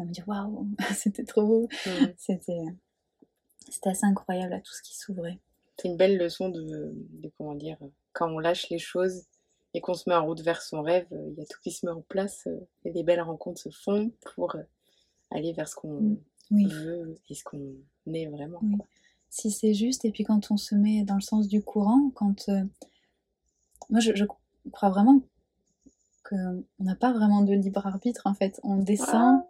[0.02, 1.68] à me dire Waouh, c'était trop beau.
[2.16, 2.64] C'était
[3.68, 5.38] c'était assez incroyable à tout ce qui s'ouvrait.
[5.78, 7.78] C'est une belle leçon de, de, comment dire,
[8.12, 9.24] quand on lâche les choses
[9.72, 11.70] et qu'on se met en route vers son rêve, euh, il y a tout qui
[11.70, 14.62] se met en place euh, et des belles rencontres se font pour euh,
[15.30, 16.18] aller vers ce qu'on
[16.52, 16.56] Mm.
[16.56, 17.62] Oui, veut et ce qu'on
[18.12, 18.58] est vraiment.
[18.62, 18.76] Oui.
[18.76, 18.86] quoi.
[19.30, 20.04] si c'est juste.
[20.04, 22.62] Et puis quand on se met dans le sens du courant, quand euh,
[23.90, 24.24] moi je, je
[24.70, 25.22] crois vraiment
[26.36, 28.60] qu'on n'a pas vraiment de libre arbitre en fait.
[28.64, 29.42] On descend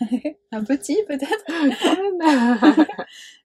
[0.52, 1.44] un petit peut-être,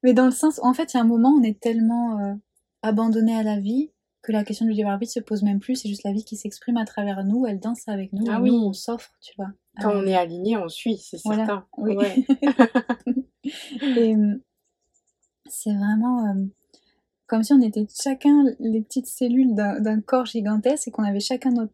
[0.03, 2.33] mais dans le sens en fait il y a un moment on est tellement euh,
[2.81, 3.91] abandonné à la vie
[4.21, 5.75] que la question du libre arbitre se pose même plus.
[5.75, 8.49] C'est juste la vie qui s'exprime à travers nous, elle danse avec nous, Ah oui.
[8.49, 9.49] nous on s'offre, tu vois.
[9.79, 11.65] Quand Euh, on est aligné, on suit, c'est Voilà, certain.
[11.77, 11.95] oui.
[11.95, 12.25] Ouais.
[13.83, 14.43] Et euh,
[15.45, 16.25] c'est vraiment
[17.27, 21.51] comme si on était chacun les petites cellules d'un corps gigantesque et qu'on avait chacun
[21.51, 21.73] notre,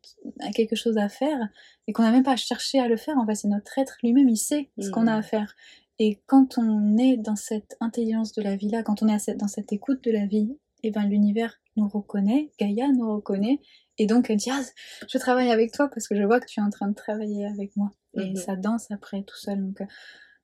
[0.55, 1.49] quelque chose à faire
[1.87, 3.17] et qu'on n'a même pas cherché à le faire.
[3.17, 5.23] En fait, c'est notre être lui-même, il sait ce qu'on a à Mhm.
[5.23, 5.55] faire.
[5.99, 9.71] Et quand on est dans cette intelligence de la vie-là, quand on est dans cette
[9.73, 13.59] écoute de la vie, et ben l'univers nous reconnaît, Gaïa nous reconnaît,
[13.99, 14.61] et donc elle dit ah,
[15.07, 17.45] je travaille avec toi parce que je vois que tu es en train de travailler
[17.45, 17.91] avec moi.
[18.15, 18.35] Et Mhm.
[18.35, 19.59] ça danse après tout seul.
[19.61, 19.85] Donc euh,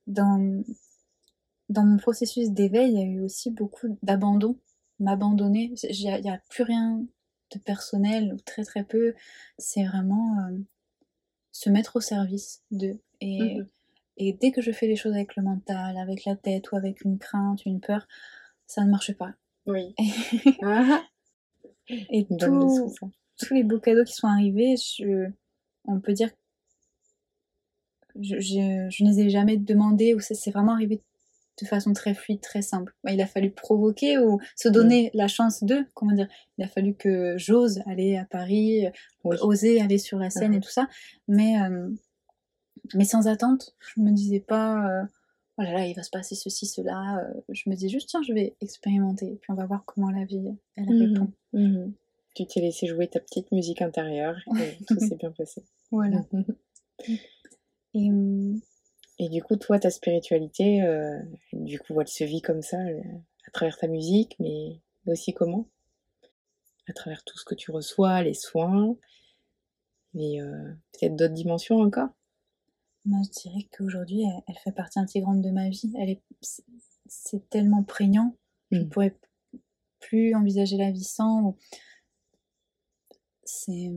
[0.05, 0.63] dans,
[1.69, 4.57] dans mon processus d'éveil, il y a eu aussi beaucoup d'abandon,
[4.99, 5.73] m'abandonner.
[5.83, 7.03] Il n'y a, plus rien
[7.53, 9.13] de personnel, ou très très peu.
[9.57, 10.57] C'est vraiment euh,
[11.51, 12.99] se mettre au service d'eux.
[13.21, 13.67] Et, Mhm.
[14.17, 17.01] et dès que je fais les choses avec le mental, avec la tête ou avec
[17.01, 18.07] une crainte, une peur,
[18.65, 19.33] ça ne marche pas.
[19.65, 19.95] Oui.
[20.61, 21.03] Ah,
[21.89, 22.93] Et tout-
[23.37, 25.29] tous les beaux cadeaux qui sont arrivés, je,
[25.85, 26.29] on peut dire
[28.19, 31.01] je, je, je ne les ai jamais demandés ou c'est vraiment arrivé
[31.61, 32.93] de façon très fluide, très simple.
[33.09, 36.27] Il a fallu provoquer ou se donner la chance de, comment dire,
[36.57, 38.85] il a fallu que j'ose aller à Paris,
[39.23, 39.37] Oui.
[39.41, 40.63] oser aller sur la scène et Mhm.
[40.63, 40.87] tout ça,
[41.27, 41.89] mais, euh,
[42.93, 45.03] mais sans attente, je me disais pas, euh,
[45.57, 48.21] oh là là, il va se passer ceci, cela, euh, je me disais juste, tiens,
[48.21, 50.99] je vais expérimenter, puis on va voir comment la vie, elle Mhm.
[51.13, 51.31] répond.
[51.53, 51.93] Mhm.
[52.35, 55.63] Tu t'es laissé jouer ta petite musique intérieure et tout s'est bien passé.
[55.91, 56.21] Voilà.
[57.95, 58.59] Et, hum,
[59.19, 61.19] Et du coup, toi, ta spiritualité, euh,
[61.53, 63.01] du coup, elle se vit comme ça, euh,
[63.47, 65.67] à travers ta musique, mais aussi comment?
[66.87, 68.95] À travers tout ce que tu reçois, les soins,
[70.15, 72.09] et euh, peut-être d'autres dimensions encore?
[73.05, 75.93] Moi, je dirais qu'aujourd'hui, elle, elle fait partie intégrante de ma vie.
[75.97, 76.63] Elle est, c'est-
[77.49, 78.35] tellement prégnant,
[78.71, 78.89] je ne Mm.
[78.89, 79.15] pourrais
[79.99, 81.55] plus envisager la vie sans.
[83.43, 83.91] C'est.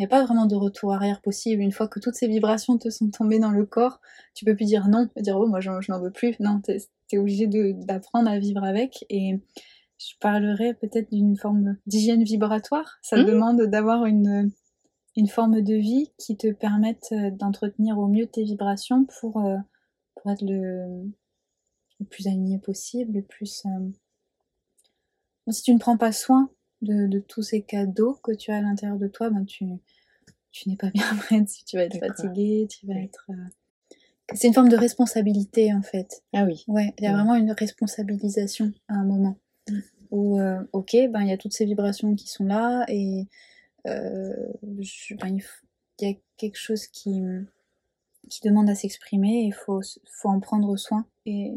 [0.00, 1.60] Il n'y a pas vraiment de retour arrière possible.
[1.60, 4.00] Une fois que toutes ces vibrations te sont tombées dans le corps,
[4.32, 6.34] tu peux plus dire non, dire oh, moi je n'en veux plus.
[6.40, 6.72] Non, tu
[7.12, 9.04] es, obligé d'apprendre à vivre avec.
[9.10, 9.38] Et
[9.98, 12.96] je parlerai peut-être d'une forme d'hygiène vibratoire.
[13.02, 13.26] Ça Mhm.
[13.26, 14.50] demande d'avoir une,
[15.16, 19.58] une forme de vie qui te permette euh, d'entretenir au mieux tes vibrations pour, euh,
[20.14, 21.10] pour être le,
[22.00, 23.66] le plus aligné possible, le plus.
[23.66, 23.90] euh,
[25.46, 26.48] Bon, si tu ne prends pas soin
[26.82, 29.64] de, de tous ces cadeaux que tu as à l'intérieur de toi, ben tu,
[30.50, 31.48] tu n'es pas bien prête.
[31.66, 33.04] Tu vas être fatiguée, tu vas Oui.
[33.04, 33.26] être.
[33.30, 33.34] euh,
[34.34, 36.22] C'est une forme de responsabilité en fait.
[36.32, 36.64] Ah oui.
[36.68, 39.36] Ouais, il y a vraiment une responsabilisation à un moment
[39.68, 39.78] Mm.
[40.10, 43.26] où, euh, ok, ben il y a toutes ces vibrations qui sont là et
[43.86, 44.34] euh,
[44.80, 45.38] je- ben,
[46.00, 47.20] il y a quelque chose qui,
[48.30, 51.04] qui demande à s'exprimer et il faut, faut en prendre soin.
[51.26, 51.52] Et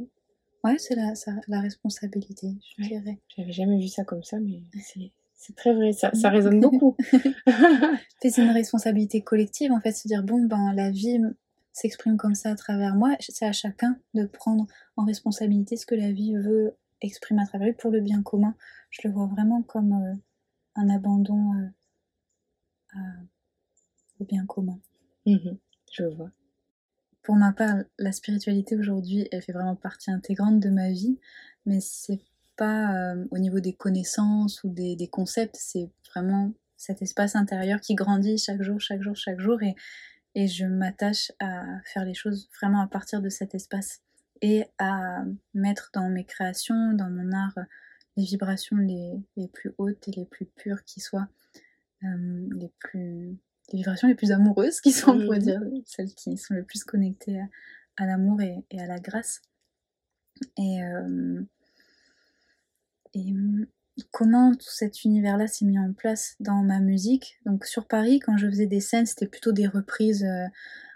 [0.63, 2.47] ouais, c'est la, ça- la responsabilité,
[2.77, 2.87] je Ouais.
[2.89, 3.19] dirais.
[3.35, 4.61] J'avais jamais vu ça comme ça, mais
[5.35, 5.91] c'est très vrai.
[5.93, 6.95] Ça, ça résonne beaucoup.
[8.21, 11.19] c'est une responsabilité collective, en fait, se dire, bon, ben, la vie
[11.73, 15.95] s'exprime comme ça à travers moi, c'est à chacun de prendre en responsabilité ce que
[15.95, 18.55] la vie veut exprimer à travers lui pour le bien commun.
[18.91, 20.13] Je le vois vraiment comme euh,
[20.75, 21.67] un abandon euh,
[22.95, 23.21] à-
[24.19, 24.79] au bien commun.
[25.25, 25.57] Mhm.
[25.91, 26.29] Je vois.
[27.23, 31.17] Pour ma part, la spiritualité aujourd'hui, elle fait vraiment partie intégrante de ma vie,
[31.65, 32.19] mais c'est
[32.57, 37.95] pas euh, au niveau des connaissances ou des, concepts, c'est vraiment cet espace intérieur qui
[37.95, 39.75] grandit chaque jour, chaque jour, chaque jour, et,
[40.35, 44.01] et je m'attache à faire les choses vraiment à partir de cet espace
[44.41, 47.57] et à mettre dans mes créations, dans mon art,
[48.17, 51.29] les vibrations les, les plus hautes et les plus pures qui soient,
[52.03, 53.37] euh, les plus
[53.73, 55.43] les vibrations les plus amoureuses qui sont, on pourrait Mhm.
[55.43, 57.47] dire, celles qui sont le plus connectées à,
[57.97, 59.41] à l'amour et, et à la grâce.
[60.57, 61.41] Et, euh,
[63.13, 63.65] et hum,
[64.11, 67.39] comment tout cet univers-là s'est mis en place dans ma musique?
[67.45, 70.45] Donc sur Paris, quand je faisais des scènes, c'était plutôt des reprises euh,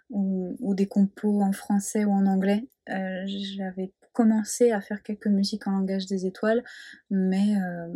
[0.10, 2.68] ou, ou des compos en français ou en anglais.
[2.90, 6.64] Euh, J'avais commencé à faire quelques musiques en langage des étoiles,
[7.12, 7.88] mais euh,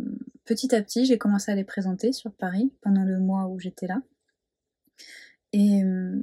[0.44, 3.88] petit à petit, j'ai commencé à les présenter sur Paris pendant le mois où j'étais
[3.88, 4.00] là.
[5.52, 6.20] Et euh,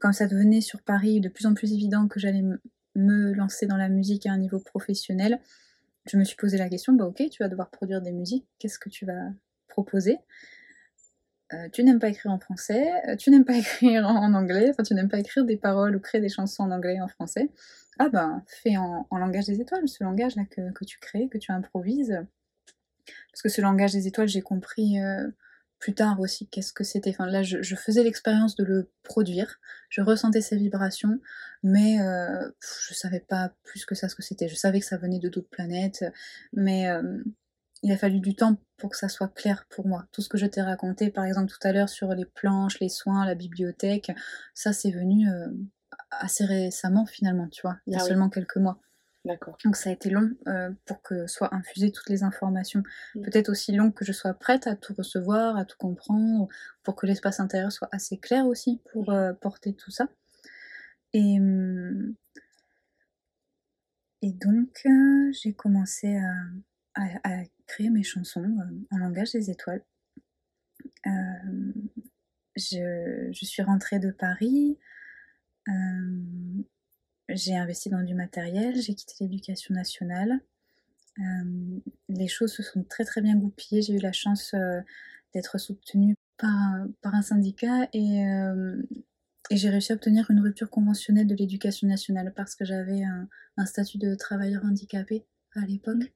[0.00, 2.44] quand ça devenait sur Paris de plus en plus évident que j'allais
[2.94, 5.40] me lancer dans la musique à un niveau professionnel,
[6.06, 8.78] je me suis posé la question, bah ok, tu vas devoir produire des musiques, qu'est-ce
[8.78, 9.30] que tu vas
[9.68, 10.18] proposer?
[11.52, 14.82] Euh, Tu n'aimes pas écrire en français, euh, tu n'aimes pas écrire en anglais, enfin
[14.82, 17.50] tu n'aimes pas écrire des paroles ou créer des chansons en anglais et en français.
[17.98, 21.50] Ah ben, fais en, langage des étoiles, ce langage-là que, que tu crées, que tu
[21.50, 22.20] improvises.
[23.32, 24.98] Parce que ce langage des étoiles, j'ai compris
[25.78, 27.10] plus tard aussi qu'est-ce que c'était?
[27.10, 29.60] Enfin là, je, je faisais l'expérience de le produire,
[29.90, 31.20] je ressentais ces vibrations,
[31.62, 32.50] mais euh,
[32.88, 34.48] je savais pas plus que ça ce que c'était.
[34.48, 36.04] Je savais que ça venait de d'autres planètes,
[36.52, 37.22] mais euh,
[37.82, 40.06] il a fallu du temps pour que ça soit clair pour moi.
[40.12, 42.88] Tout ce que je t'ai raconté, par exemple tout à l'heure sur les planches, les
[42.88, 44.12] soins, la bibliothèque,
[44.54, 45.48] ça c'est venu euh,
[46.10, 48.08] assez récemment finalement, tu vois, il y a Ah oui.
[48.08, 48.80] seulement quelques mois.
[49.26, 49.58] D'accord.
[49.64, 52.82] Donc ça a été long euh, pour que soient infusées toutes les informations.
[53.14, 53.22] Mm.
[53.22, 56.48] Peut-être aussi long que je sois prête à tout recevoir, à tout comprendre,
[56.82, 60.08] pour que l'espace intérieur soit assez clair aussi pour euh, porter tout ça.
[61.12, 61.38] Et,
[64.22, 66.34] et donc euh, j'ai commencé à,
[67.02, 68.56] à- à créer mes chansons
[68.90, 69.82] en langage des étoiles.
[72.56, 74.78] Je, je suis rentrée de Paris.
[75.68, 76.62] euh,
[77.28, 80.40] j'ai investi dans du matériel, j'ai quitté l'éducation nationale.
[81.18, 83.82] Euh, les choses se sont très très bien goupillées.
[83.82, 84.80] J'ai eu la chance euh,
[85.34, 88.80] d'être soutenue par un, par un syndicat et, euh,
[89.50, 93.28] et j'ai réussi à obtenir une rupture conventionnelle de l'éducation nationale parce que j'avais un,
[93.56, 95.24] un statut de travailleur handicapé
[95.54, 96.12] à l'époque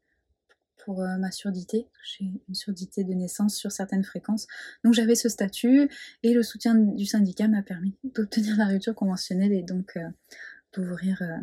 [0.84, 1.88] pour euh, ma surdité.
[2.04, 4.46] J'ai une surdité de naissance sur certaines fréquences.
[4.84, 5.88] Donc j'avais ce statut
[6.22, 9.98] et le soutien du syndicat m'a permis d'obtenir la rupture conventionnelle et donc
[10.72, 11.38] d'ouvrir euh,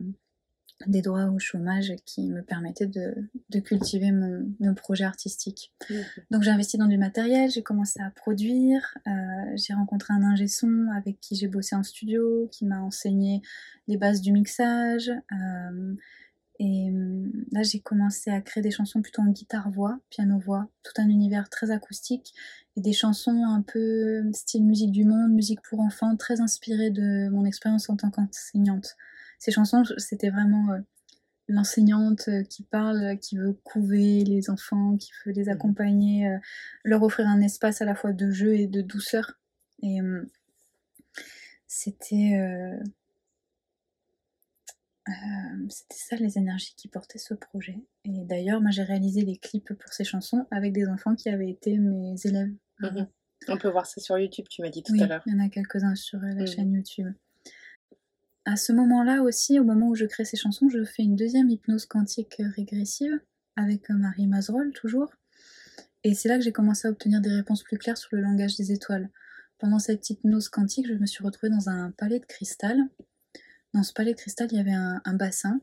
[0.85, 3.15] des droits au chômage qui me permettaient de,
[3.49, 5.73] de cultiver mon, mon projet artistique.
[6.29, 9.11] Donc j'ai investi dans du matériel, j'ai commencé à produire, euh,
[9.55, 13.41] j'ai rencontré un ingé son avec qui j'ai bossé en studio, qui m'a enseigné
[13.87, 15.09] les bases du mixage.
[15.31, 15.95] euh,
[16.59, 21.07] et hum, là j'ai commencé à créer des chansons plutôt en guitare-voix, piano-voix, tout un
[21.07, 22.33] univers très acoustique
[22.75, 27.29] et des chansons un peu style musique du monde, musique pour enfants, très inspirées de
[27.29, 28.95] mon expérience en tant qu'enseignante.
[29.39, 30.79] Ces chansons, c'était vraiment euh,
[31.47, 36.37] l'enseignante euh, qui parle, euh, qui veut couver les enfants, qui veut les accompagner, euh,
[36.83, 39.39] leur offrir un espace à la fois de jeu et de douceur.
[39.83, 39.99] Et
[41.67, 42.33] c'était
[45.69, 47.77] c'était ça les énergies qui portaient ce projet.
[48.05, 51.49] Et d'ailleurs, moi j'ai réalisé les clips pour ces chansons avec des enfants qui avaient
[51.49, 52.51] été mes élèves.
[52.79, 53.07] Mhm.
[53.49, 55.23] On peut voir ça sur YouTube, tu m'as dit tout oui, à l'heure.
[55.27, 56.47] Il y en a quelques-uns sur la Mhm.
[56.47, 57.13] chaîne YouTube.
[58.47, 61.49] À ce moment-là aussi, au moment où je crée ces chansons, je fais une deuxième
[61.49, 63.19] hypnose quantique régressive
[63.57, 65.11] avec euh, Marie Mazerol toujours.
[66.05, 68.55] Et c'est là que j'ai commencé à obtenir des réponses plus claires sur le langage
[68.55, 69.09] des étoiles.
[69.57, 72.77] Pendant cette hypnose quantique, je me suis retrouvée dans un palais de cristal.
[73.73, 75.59] Dans ce palais de cristal, il y avait un, bassin.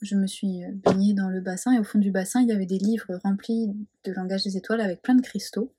[0.00, 2.52] Je me suis euh, baignée dans le bassin et au fond du bassin, il y
[2.52, 5.74] avait des livres remplis de langage des étoiles avec plein de cristaux.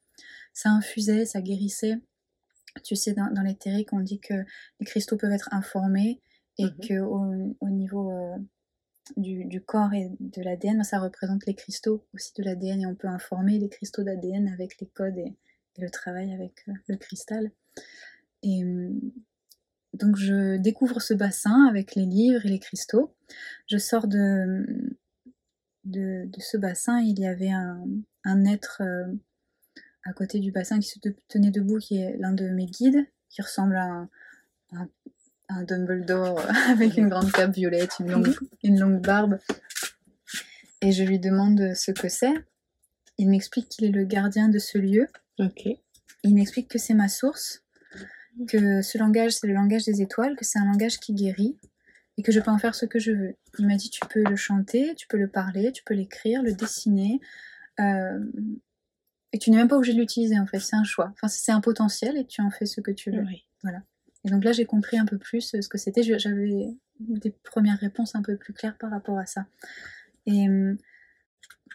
[0.52, 2.02] Ça infusait, ça guérissait.
[2.84, 4.34] Tu sais, dans, dans l'éthérique, on dit que
[4.82, 6.20] les cristaux peuvent être informés
[6.58, 6.88] et Mhm.
[6.88, 8.38] que au, au niveau euh,
[9.18, 12.96] du, du corps et de l'ADN, ça représente les cristaux aussi de l'ADN et on
[12.96, 15.34] peut informer les cristaux d'ADN avec les codes et,
[15.78, 17.52] et le travail avec euh, le cristal.
[18.44, 19.00] Et hum,
[19.94, 23.16] donc je découvre ce bassin avec les livres et les cristaux.
[23.70, 24.96] Je sors de,
[25.86, 27.84] de, de ce bassin, il y avait un,
[28.24, 29.06] un être euh,
[30.04, 33.06] à côté du bassin qui se te- tenait debout, qui est l'un de mes guides,
[33.30, 34.10] qui ressemble à un-
[35.50, 36.40] un Dumbledore
[36.70, 39.40] avec une grande cape violette, une longue, une longue barbe.
[40.82, 42.34] Et je lui demande ce que c'est.
[43.18, 45.08] Il m'explique qu'il est le gardien de ce lieu.
[46.24, 47.64] Il m'explique que c'est ma source,
[48.48, 51.58] que ce langage, c'est le langage des étoiles, que c'est un langage qui guérit
[52.18, 53.36] et que je peux en faire ce que je veux.
[53.60, 56.54] Il m'a dit tu peux le chanter, tu peux le parler, tu peux l'écrire, le
[56.54, 57.20] dessiner.
[57.80, 58.20] euh,
[59.32, 61.12] et tu n'es même pas obligé de l'utiliser en fait, c'est un choix.
[61.14, 63.24] Enfin, c'est un potentiel et tu en fais ce que tu veux.
[63.24, 63.48] Oui.
[64.26, 66.04] Et donc là, j'ai compris un peu plus euh, ce que c'était.
[66.04, 66.70] J'avais
[67.00, 69.46] des premières réponses un peu plus claires par rapport à ça.
[70.26, 70.76] Et euh,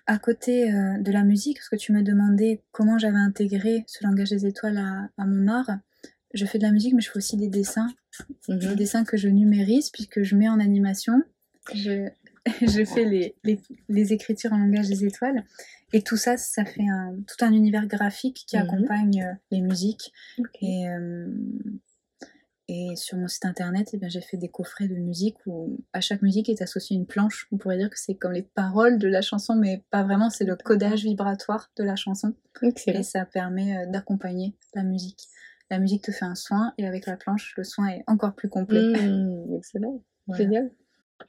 [0.07, 4.03] à côté euh, de la musique, parce que tu me demandais comment j'avais intégré ce
[4.05, 5.70] langage des étoiles à, à mon art,
[6.34, 7.88] je fais de la musique, mais je fais aussi des dessins.
[8.49, 8.74] Des Mhm.
[8.76, 11.22] dessins que je numérise, puisque je mets en animation.
[11.74, 12.09] Je,
[12.62, 15.44] je fais les, les, les écritures en langage des étoiles.
[15.92, 18.62] Et tout ça, ça fait un, tout un univers graphique qui Mhm.
[18.62, 20.12] accompagne les musiques.
[20.62, 21.26] Et, euh,
[22.69, 26.21] et sur mon site internet, eh j'ai fait des coffrets de musique où à chaque
[26.21, 27.49] musique est associée une planche.
[27.51, 30.45] On pourrait dire que c'est comme les paroles de la chanson, mais pas vraiment, c'est
[30.45, 32.35] le codage vibratoire de la chanson.
[32.61, 33.01] Excellent.
[33.01, 35.29] Et ça permet euh, d'accompagner la musique.
[35.71, 38.51] La musique te fait un soin et avec la planche, le soin est encore plus
[38.51, 38.83] complet.
[38.83, 39.57] Mhm.
[39.57, 40.03] Excellent.
[40.27, 40.45] Voilà.
[40.45, 40.71] Génial.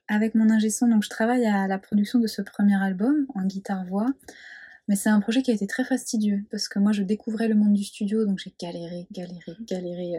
[0.10, 3.46] Avec mon ingé son, donc je travaille à la production de ce premier album en
[3.46, 4.08] guitare-voix.
[4.90, 7.54] Mais c'est un projet qui a été très fastidieux parce que moi je découvrais le
[7.54, 10.16] monde du studio donc j'ai galéré, galéré, galéré.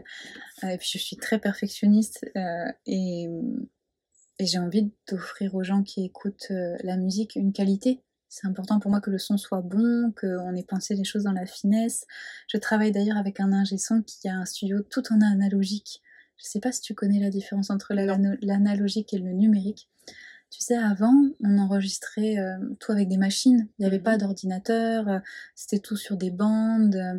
[0.62, 3.28] Euh, et puis je suis très perfectionniste euh, et,
[4.38, 8.00] et j'ai envie d'offrir aux gens qui écoutent euh, la musique une qualité.
[8.28, 11.32] C'est important pour moi que le son soit bon, qu'on ait pensé les choses dans
[11.32, 12.06] la finesse.
[12.46, 16.00] Je travaille d'ailleurs avec un ingé son qui a un studio tout en analogique.
[16.36, 19.88] Je sais pas si tu connais la différence entre l'analogique et le numérique.
[20.50, 23.68] Tu sais, avant, on enregistrait euh, tout avec des machines.
[23.78, 24.02] Il n'y avait Mhm.
[24.04, 25.18] pas d'ordinateur, euh,
[25.54, 26.96] c'était tout sur des bandes.
[26.96, 27.18] euh,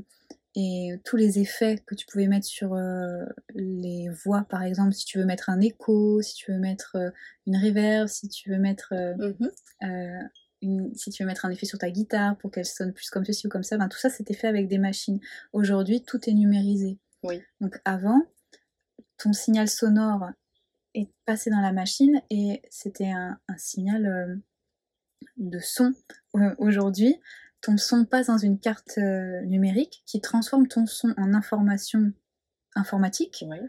[0.53, 3.23] et tous les effets que tu pouvais mettre sur euh,
[3.55, 7.09] les voix, par exemple, si tu veux mettre un écho, si tu veux mettre euh,
[7.47, 9.49] une reverb, si tu veux mettre euh, Mhm.
[9.83, 10.19] euh,
[10.61, 13.23] une- si tu veux mettre un effet sur ta guitare pour qu'elle sonne plus comme
[13.23, 15.21] ceci ou comme ça, ben, tout ça c'était fait avec des machines.
[15.53, 16.99] Aujourd'hui, tout est numérisé.
[17.23, 17.41] Oui.
[17.61, 18.21] Donc avant,
[19.17, 20.31] ton signal sonore
[20.93, 24.35] est passé dans la machine et c'était un, un signal euh,
[25.37, 25.93] de son.
[26.35, 27.19] Euh, Aujourd'hui,
[27.61, 32.11] ton son passe dans une carte euh, numérique qui transforme ton son en information
[32.75, 33.61] informatique Ouais.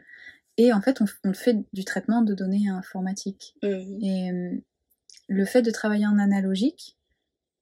[0.57, 3.57] et en fait on, on fait du traitement de données informatiques.
[3.63, 4.31] Et
[5.29, 6.97] le fait de travailler en analogique,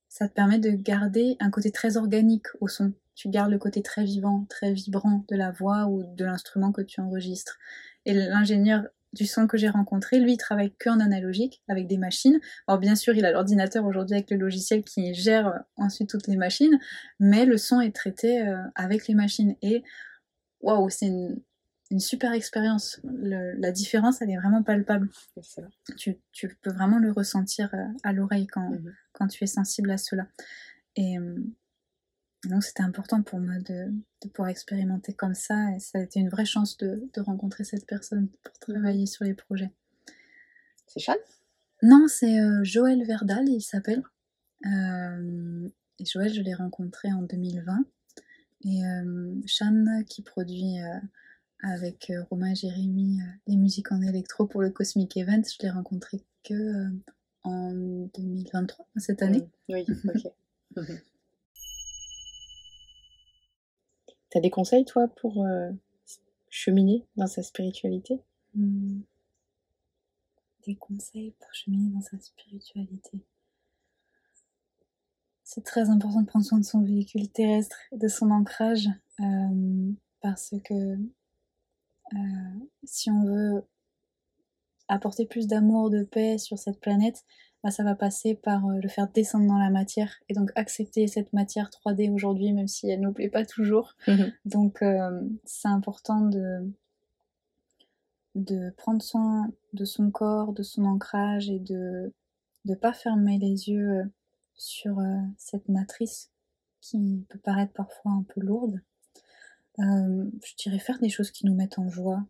[0.07, 2.93] ça te permet de garder un côté très organique au son.
[3.15, 6.81] Tu gardes le côté très vivant, très vibrant de la voix ou de l'instrument que
[6.81, 7.57] tu enregistres.
[8.05, 8.83] Et l'ingénieur
[9.13, 12.39] du son que j'ai rencontré, lui, il travaille que en analogique, avec des machines.
[12.67, 16.27] Alors bien sûr, il a l'ordinateur aujourd'hui avec le logiciel qui gère euh, ensuite toutes
[16.27, 16.79] les machines,
[17.19, 19.55] mais le son est traité euh, avec les machines.
[19.61, 19.83] Et
[20.61, 21.41] waouh, c'est une,
[21.89, 23.01] une super expérience.
[23.03, 25.09] La différence, elle est vraiment palpable
[25.97, 28.93] tu, tu peux vraiment le ressentir euh, à l'oreille quand, Mhm.
[29.13, 30.27] quand tu es sensible à cela.
[30.95, 31.15] Et
[32.45, 33.91] donc c'était important pour moi de,
[34.23, 37.63] de pouvoir expérimenter comme ça et ça a été une vraie chance de, de rencontrer
[37.63, 39.71] cette personne pour travailler sur les projets.
[40.87, 41.15] C'est Chan
[41.83, 44.03] Non, c'est euh, Joël Verdal, il s'appelle.
[44.65, 45.69] Euh,
[45.99, 47.85] et Joël, je l'ai rencontré en 2020.
[48.63, 50.99] Et euh, Shan, qui produit euh,
[51.61, 56.21] avec Romain et Jérémy les musiques en électro pour le Cosmic Event, je l'ai rencontré
[56.43, 56.87] que
[57.43, 57.71] en
[58.15, 59.47] 2023, cette année.
[59.69, 59.75] Mhm.
[59.75, 59.85] Oui,
[60.75, 61.03] ok.
[64.31, 65.71] T'as des conseils, toi, pour euh,
[66.49, 68.19] cheminer dans sa spiritualité?
[68.53, 68.99] Hmm.
[70.65, 73.19] des conseils pour cheminer dans sa spiritualité.
[75.43, 78.89] C'est très important de prendre soin de son véhicule terrestre, de son ancrage,
[79.21, 80.73] euh, parce que
[82.13, 83.63] euh, si on veut
[84.87, 87.25] apporter plus d'amour, de paix sur cette planète,
[87.63, 91.07] bah, ça va passer par euh, le faire descendre dans la matière et donc accepter
[91.07, 93.95] cette matière 3D aujourd'hui, même si elle ne nous plaît pas toujours.
[94.07, 94.31] Mhm.
[94.45, 94.83] Donc
[95.45, 96.71] c'est important de,
[98.35, 102.13] de prendre soin de son corps, de son ancrage et de
[102.65, 104.11] ne pas fermer les yeux
[104.55, 106.29] sur euh, cette matrice
[106.79, 108.79] qui peut paraître parfois un peu lourde.
[109.79, 112.23] Euh, je dirais faire des choses qui nous mettent en joie,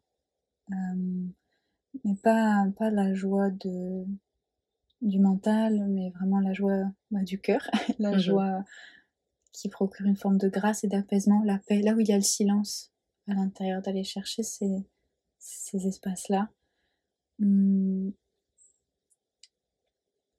[0.71, 1.25] euh,
[2.03, 4.05] mais pas, pas la joie de,
[5.01, 8.19] du mental, mais vraiment la joie bah, du cœur, la mhm.
[8.19, 8.63] joie
[9.51, 12.17] qui procure une forme de grâce et d'apaisement, la paix, là où il y a
[12.17, 12.91] le silence
[13.27, 14.85] à l'intérieur, d'aller chercher ces,
[15.39, 16.49] ces espaces-là.
[17.41, 18.13] Hum,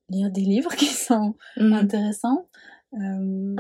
[0.09, 1.73] lire des livres qui sont mmh.
[1.73, 2.49] intéressants.
[2.95, 3.57] Euh,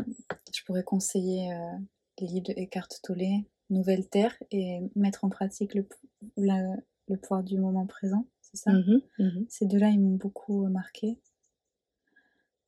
[0.55, 1.79] je pourrais conseiller euh,
[2.21, 5.87] les livres de Eckhart Tolle, Nouvelle Terre, et mettre en pratique le,
[7.09, 8.73] le pouvoir du moment présent, c'est ça?
[8.73, 11.19] Mmh mmh Ces deux-là, ils m'ont beaucoup marqué,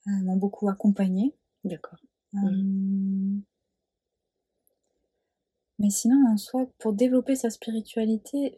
[0.06, 1.34] euh, m'ont beaucoup accompagné.
[1.64, 1.98] D'accord.
[5.78, 8.56] Mais sinon, en soi, pour développer sa spiritualité,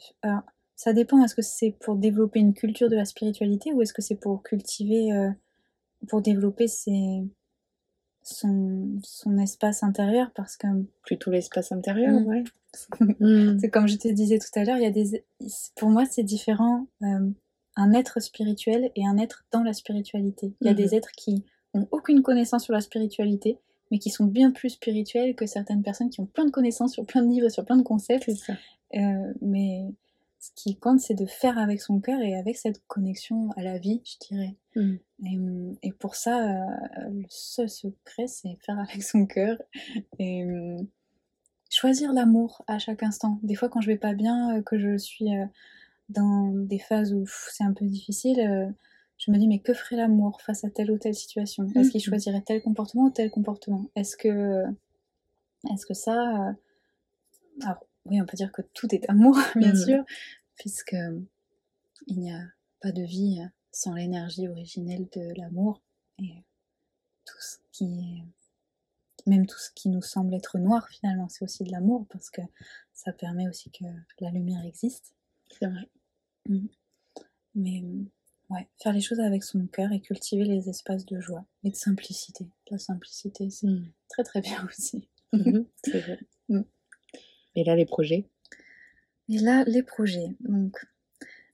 [0.77, 4.03] ça dépend, est-ce que c'est pour développer une culture de la spiritualité ou est-ce que
[4.03, 5.31] c'est pour cultiver, euh,
[6.09, 7.23] pour développer ses,
[8.27, 10.67] son, son espace intérieur parce que...
[11.03, 12.27] Plutôt l'espace intérieur, mm.
[12.27, 12.45] ouais.
[13.21, 13.59] Mm.
[13.59, 15.25] c'est comme je te disais tout à l'heure, il y a des,
[15.77, 17.31] pour moi c'est différent euh,
[17.75, 20.53] un être spirituel et un être dans la spiritualité.
[20.61, 20.97] Il y a des mm-hmm.
[20.97, 23.59] êtres qui ont aucune connaissance sur la spiritualité,
[23.91, 27.07] mais qui sont bien plus spirituels que certaines personnes qui ont plein de connaissances sur
[27.07, 28.31] plein de livres, sur plein de concepts.
[28.33, 28.53] Ça.
[28.95, 29.87] Euh, mais
[30.39, 33.79] ce qui compte, c'est de faire avec son cœur et avec cette connexion à la
[33.79, 34.57] vie, je dirais.
[34.77, 35.75] Mm.
[35.83, 39.57] Et, pour ça, euh, le seul secret, c'est faire avec son cœur
[40.19, 40.87] et mm,
[41.71, 43.39] choisir l'amour à chaque instant.
[43.43, 45.47] Des fois, quand je vais pas bien, euh, que je suis euh,
[46.11, 48.75] dans des phases où c'est un peu difficile,
[49.19, 51.67] je me dis mais que ferait l'amour face à telle ou telle situation?
[51.75, 52.11] Est-ce qu'il mm.
[52.11, 53.87] choisirait tel comportement ou tel comportement?
[53.97, 54.65] Est-ce que,
[55.73, 56.55] est-ce que ça,
[57.63, 59.85] alors oui, on peut dire que tout est amour, bien mmh.
[59.85, 60.05] sûr,
[60.57, 61.21] puisque euh,
[62.07, 62.43] il n'y a
[62.81, 63.41] pas de vie
[63.73, 65.83] sans l'énergie originelle de l'amour
[66.19, 66.43] et
[67.25, 68.23] tout ce qui
[69.27, 72.41] même tout ce qui nous semble être noir finalement c'est aussi de l'amour parce que
[72.95, 73.85] ça permet aussi que
[74.21, 75.15] la lumière existe
[75.51, 75.91] c'est vrai
[76.49, 76.67] mmh.
[77.57, 77.85] mais
[78.51, 81.77] ouais faire les choses avec son cœur et cultiver les espaces de joie et de
[81.77, 83.93] simplicité la simplicité c'est mmh.
[84.09, 85.09] très très bien aussi
[85.85, 86.21] c'est vrai
[87.57, 88.27] et là, les projets?
[89.29, 90.37] Et là, les projets.
[90.41, 90.87] Donc,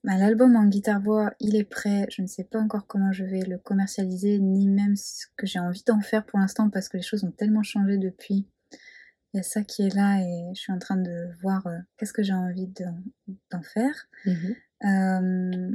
[0.04, 2.06] bah, l'album en guitare-voix, il est prêt.
[2.10, 5.60] Je ne sais pas encore comment je vais le commercialiser, ni même ce que j'ai
[5.60, 8.46] envie d'en faire pour l'instant, parce que les choses ont tellement changé depuis.
[9.32, 11.78] Il y a ça qui est là et je suis en train de voir euh,
[11.96, 12.68] qu'est-ce que j'ai envie
[13.50, 13.94] d'en faire.
[14.26, 14.54] Mhm.
[14.84, 15.70] Euh,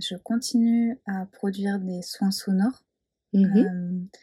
[0.00, 2.82] je continue à produire des soins sonores.
[3.32, 3.56] Mhm.
[3.56, 4.18] Euh,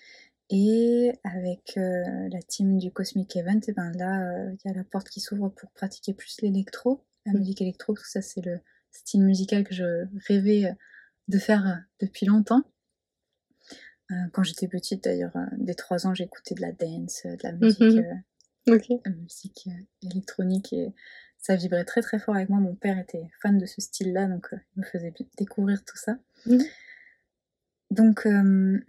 [0.49, 4.75] et avec euh, la team du Cosmic Event, et ben là, euh, il y a
[4.75, 7.37] la porte qui s'ouvre pour pratiquer plus l'électro, la mm.
[7.37, 8.59] musique électro, parce que ça c'est le
[8.91, 10.73] style musical que je rêvais euh,
[11.27, 12.63] de faire depuis longtemps.
[14.33, 18.03] quand j'étais petite d'ailleurs, dès 3 ans, j'écoutais de la dance, de la musique,
[18.67, 19.15] mm-hmm.
[19.15, 19.69] musique
[20.01, 20.91] électronique et
[21.37, 22.59] ça vibrait très très fort avec moi.
[22.59, 26.17] Mon père était fan de ce style-là, donc il me faisait découvrir tout ça.
[26.47, 26.57] Mm.
[27.91, 28.79] Donc euh,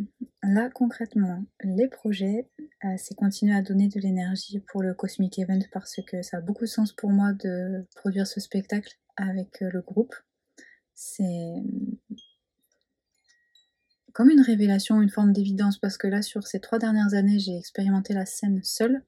[0.43, 2.49] là concrètement, les projets,
[2.85, 6.41] euh, c'est continuer à donner de l'énergie pour le Cosmic Event parce que ça a
[6.41, 10.15] beaucoup de sens pour moi de produire ce spectacle avec euh, le groupe.
[10.95, 11.63] C'est
[14.13, 17.57] comme une révélation, une forme d'évidence parce que là sur ces trois dernières années, j'ai
[17.57, 19.03] expérimenté la scène seule.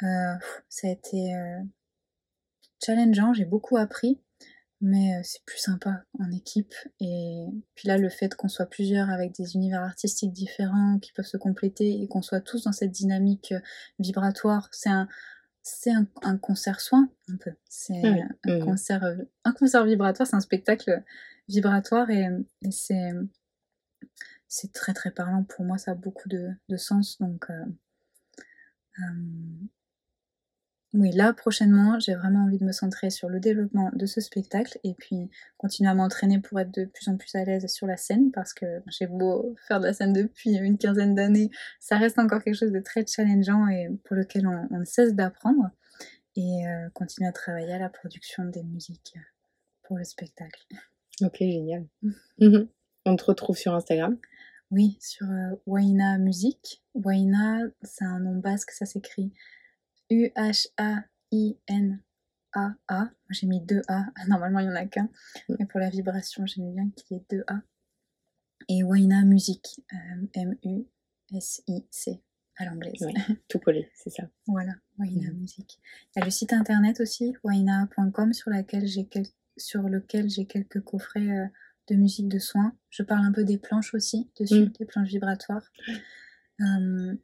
[0.00, 1.32] ça a été
[2.84, 4.18] challengeant, j'ai beaucoup appris
[4.82, 6.74] mais euh, c'est plus sympa en équipe.
[7.00, 7.46] Et
[7.76, 11.36] puis là, le fait qu'on soit plusieurs avec des univers artistiques différents qui peuvent se
[11.36, 13.60] compléter et qu'on soit tous dans cette dynamique euh,
[14.00, 15.08] vibratoire, c'est un,
[15.62, 15.92] c'est
[16.22, 17.52] un, concert soin un peu.
[17.68, 18.64] C'est un, mmh.
[18.64, 21.04] concert, euh, un concert vibratoire, c'est un spectacle
[21.48, 22.26] vibratoire et,
[22.70, 23.12] c'est,
[24.48, 25.78] c'est très très parlant pour moi.
[25.78, 27.18] Ça a beaucoup de, de sens.
[27.20, 27.46] Donc
[30.94, 34.78] oui, là prochainement, j'ai vraiment envie de me centrer sur le développement de ce spectacle
[34.84, 37.96] et puis continuer à m'entraîner pour être de plus en plus à l'aise sur la
[37.96, 41.50] scène parce que j'ai beau faire de la scène depuis une quinzaine d'années,
[41.80, 45.70] ça reste encore quelque chose de très challengeant et pour lequel on, ne cesse d'apprendre
[46.36, 49.14] et euh, continuer à travailler à la production des musiques
[49.82, 50.62] pour le spectacle.
[51.22, 51.86] Ok, génial.
[52.38, 52.68] Mhm.
[53.06, 54.18] On te retrouve sur Instagram?
[54.70, 56.82] Oui, sur euh, Waina Musique.
[56.94, 59.32] Waina, c'est un nom basque, ça s'écrit
[60.10, 61.10] U-H-A-I-N-A-A.
[63.30, 64.04] J'ai mis deux A.
[64.28, 65.08] Normalement, il n'y en a qu'un.
[65.48, 65.56] Mm.
[65.58, 67.60] Mais pour la vibration, j'aimais bien qu'il y ait deux A.
[68.68, 72.22] Et Waina Musique, euh, M-U-S-I-C,
[72.58, 73.04] à l'anglaise.
[73.48, 74.22] Tout collé, c'est ça.
[74.46, 75.38] Voilà, Waina Mhm.
[75.40, 75.80] Musique.
[76.14, 79.26] Il y a le site internet aussi, waina.com, sur, laquelle j'ai quel-
[79.56, 81.46] sur lequel j'ai quelques coffrets euh,
[81.88, 82.76] de musique de soins.
[82.90, 84.72] Je parle un peu des planches aussi, dessus, Mhm.
[84.78, 85.68] des planches vibratoires.
[86.60, 87.16] Euh,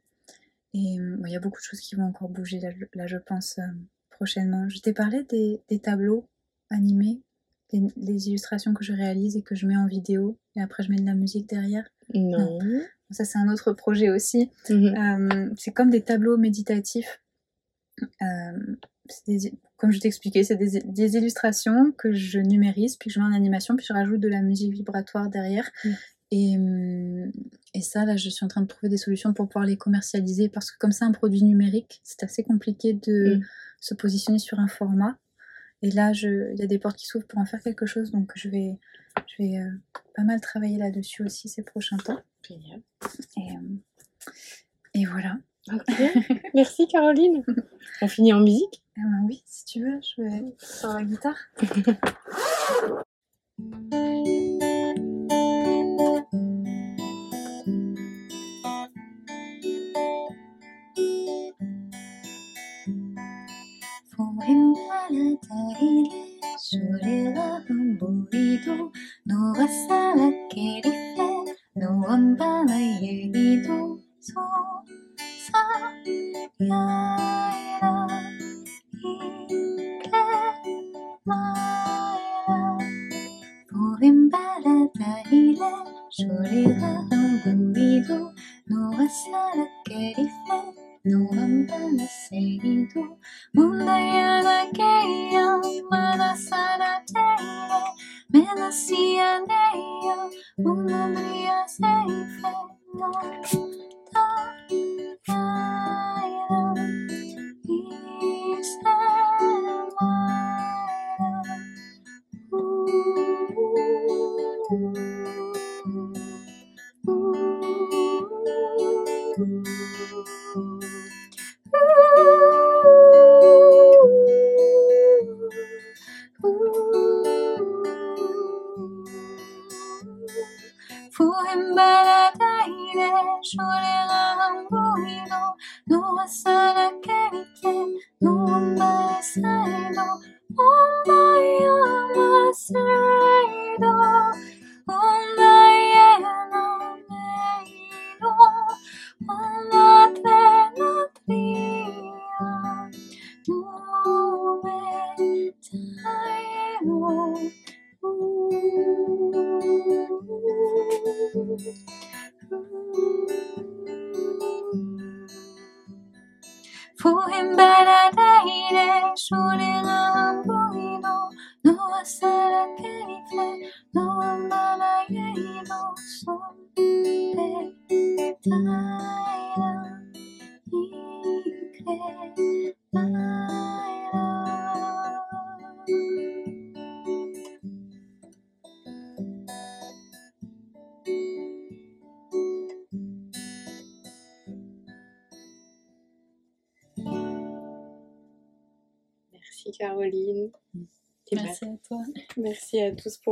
[0.73, 2.85] et euh, bon, il y a beaucoup de choses qui vont encore bouger là, je-
[2.93, 3.63] là, je pense, euh,
[4.09, 4.67] prochainement.
[4.69, 6.27] Je t'ai parlé des, des tableaux
[6.69, 7.21] animés,
[7.71, 10.89] les, les illustrations que je réalise et que je mets en vidéo, et après je
[10.91, 11.87] mets de la musique derrière.
[12.13, 12.59] Non.
[13.11, 14.51] Ça, c'est un autre projet aussi.
[14.69, 14.85] Mhm.
[14.95, 17.21] Euh, c'est comme des tableaux méditatifs.
[18.21, 18.75] Euh,
[19.27, 23.25] des- comme je t'expliquais, c'est des, des illustrations que je numérise, puis que je mets
[23.25, 25.69] en animation, puis je rajoute de la musique vibratoire derrière.
[25.83, 25.89] Mm.
[26.31, 27.31] Et, hum,
[27.73, 30.47] et ça, là, je suis en train de trouver des solutions pour pouvoir les commercialiser,
[30.49, 33.43] parce que comme c'est un produit numérique, c'est assez compliqué de Mm.
[33.79, 35.17] se positionner sur un format.
[35.81, 38.31] Et là, il y a des portes qui s'ouvrent pour en faire quelque chose, donc
[38.35, 38.77] je vais,
[39.27, 39.71] je vais euh,
[40.15, 42.19] pas mal travailler là-dessus aussi ces prochains temps.
[42.47, 42.81] Génial.
[43.37, 44.29] Et, euh,
[44.95, 45.37] et voilà.
[45.71, 45.85] Ok.
[46.53, 47.43] Merci Caroline.
[48.01, 48.83] On finit en musique?
[48.97, 51.37] Eh ben oui, si tu veux, je vais sur la guitare.
[65.09, 65.47] れた
[65.79, 65.81] い。
[66.57, 68.71] それは本ぶりと
[69.25, 70.91] のわさわけリフェ
[71.75, 72.65] ノわんばわ
[73.01, 74.43] ゆにとそう
[75.51, 75.59] さ
[76.59, 76.75] や
[77.81, 78.07] ら
[78.93, 78.95] い
[80.03, 80.09] け
[81.25, 81.57] まい
[82.37, 82.41] ら。
[83.71, 84.89] Pueden parar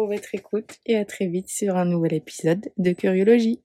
[0.07, 3.61] pour votre écoute et à très vite sur un nouvel épisode de Curiologie.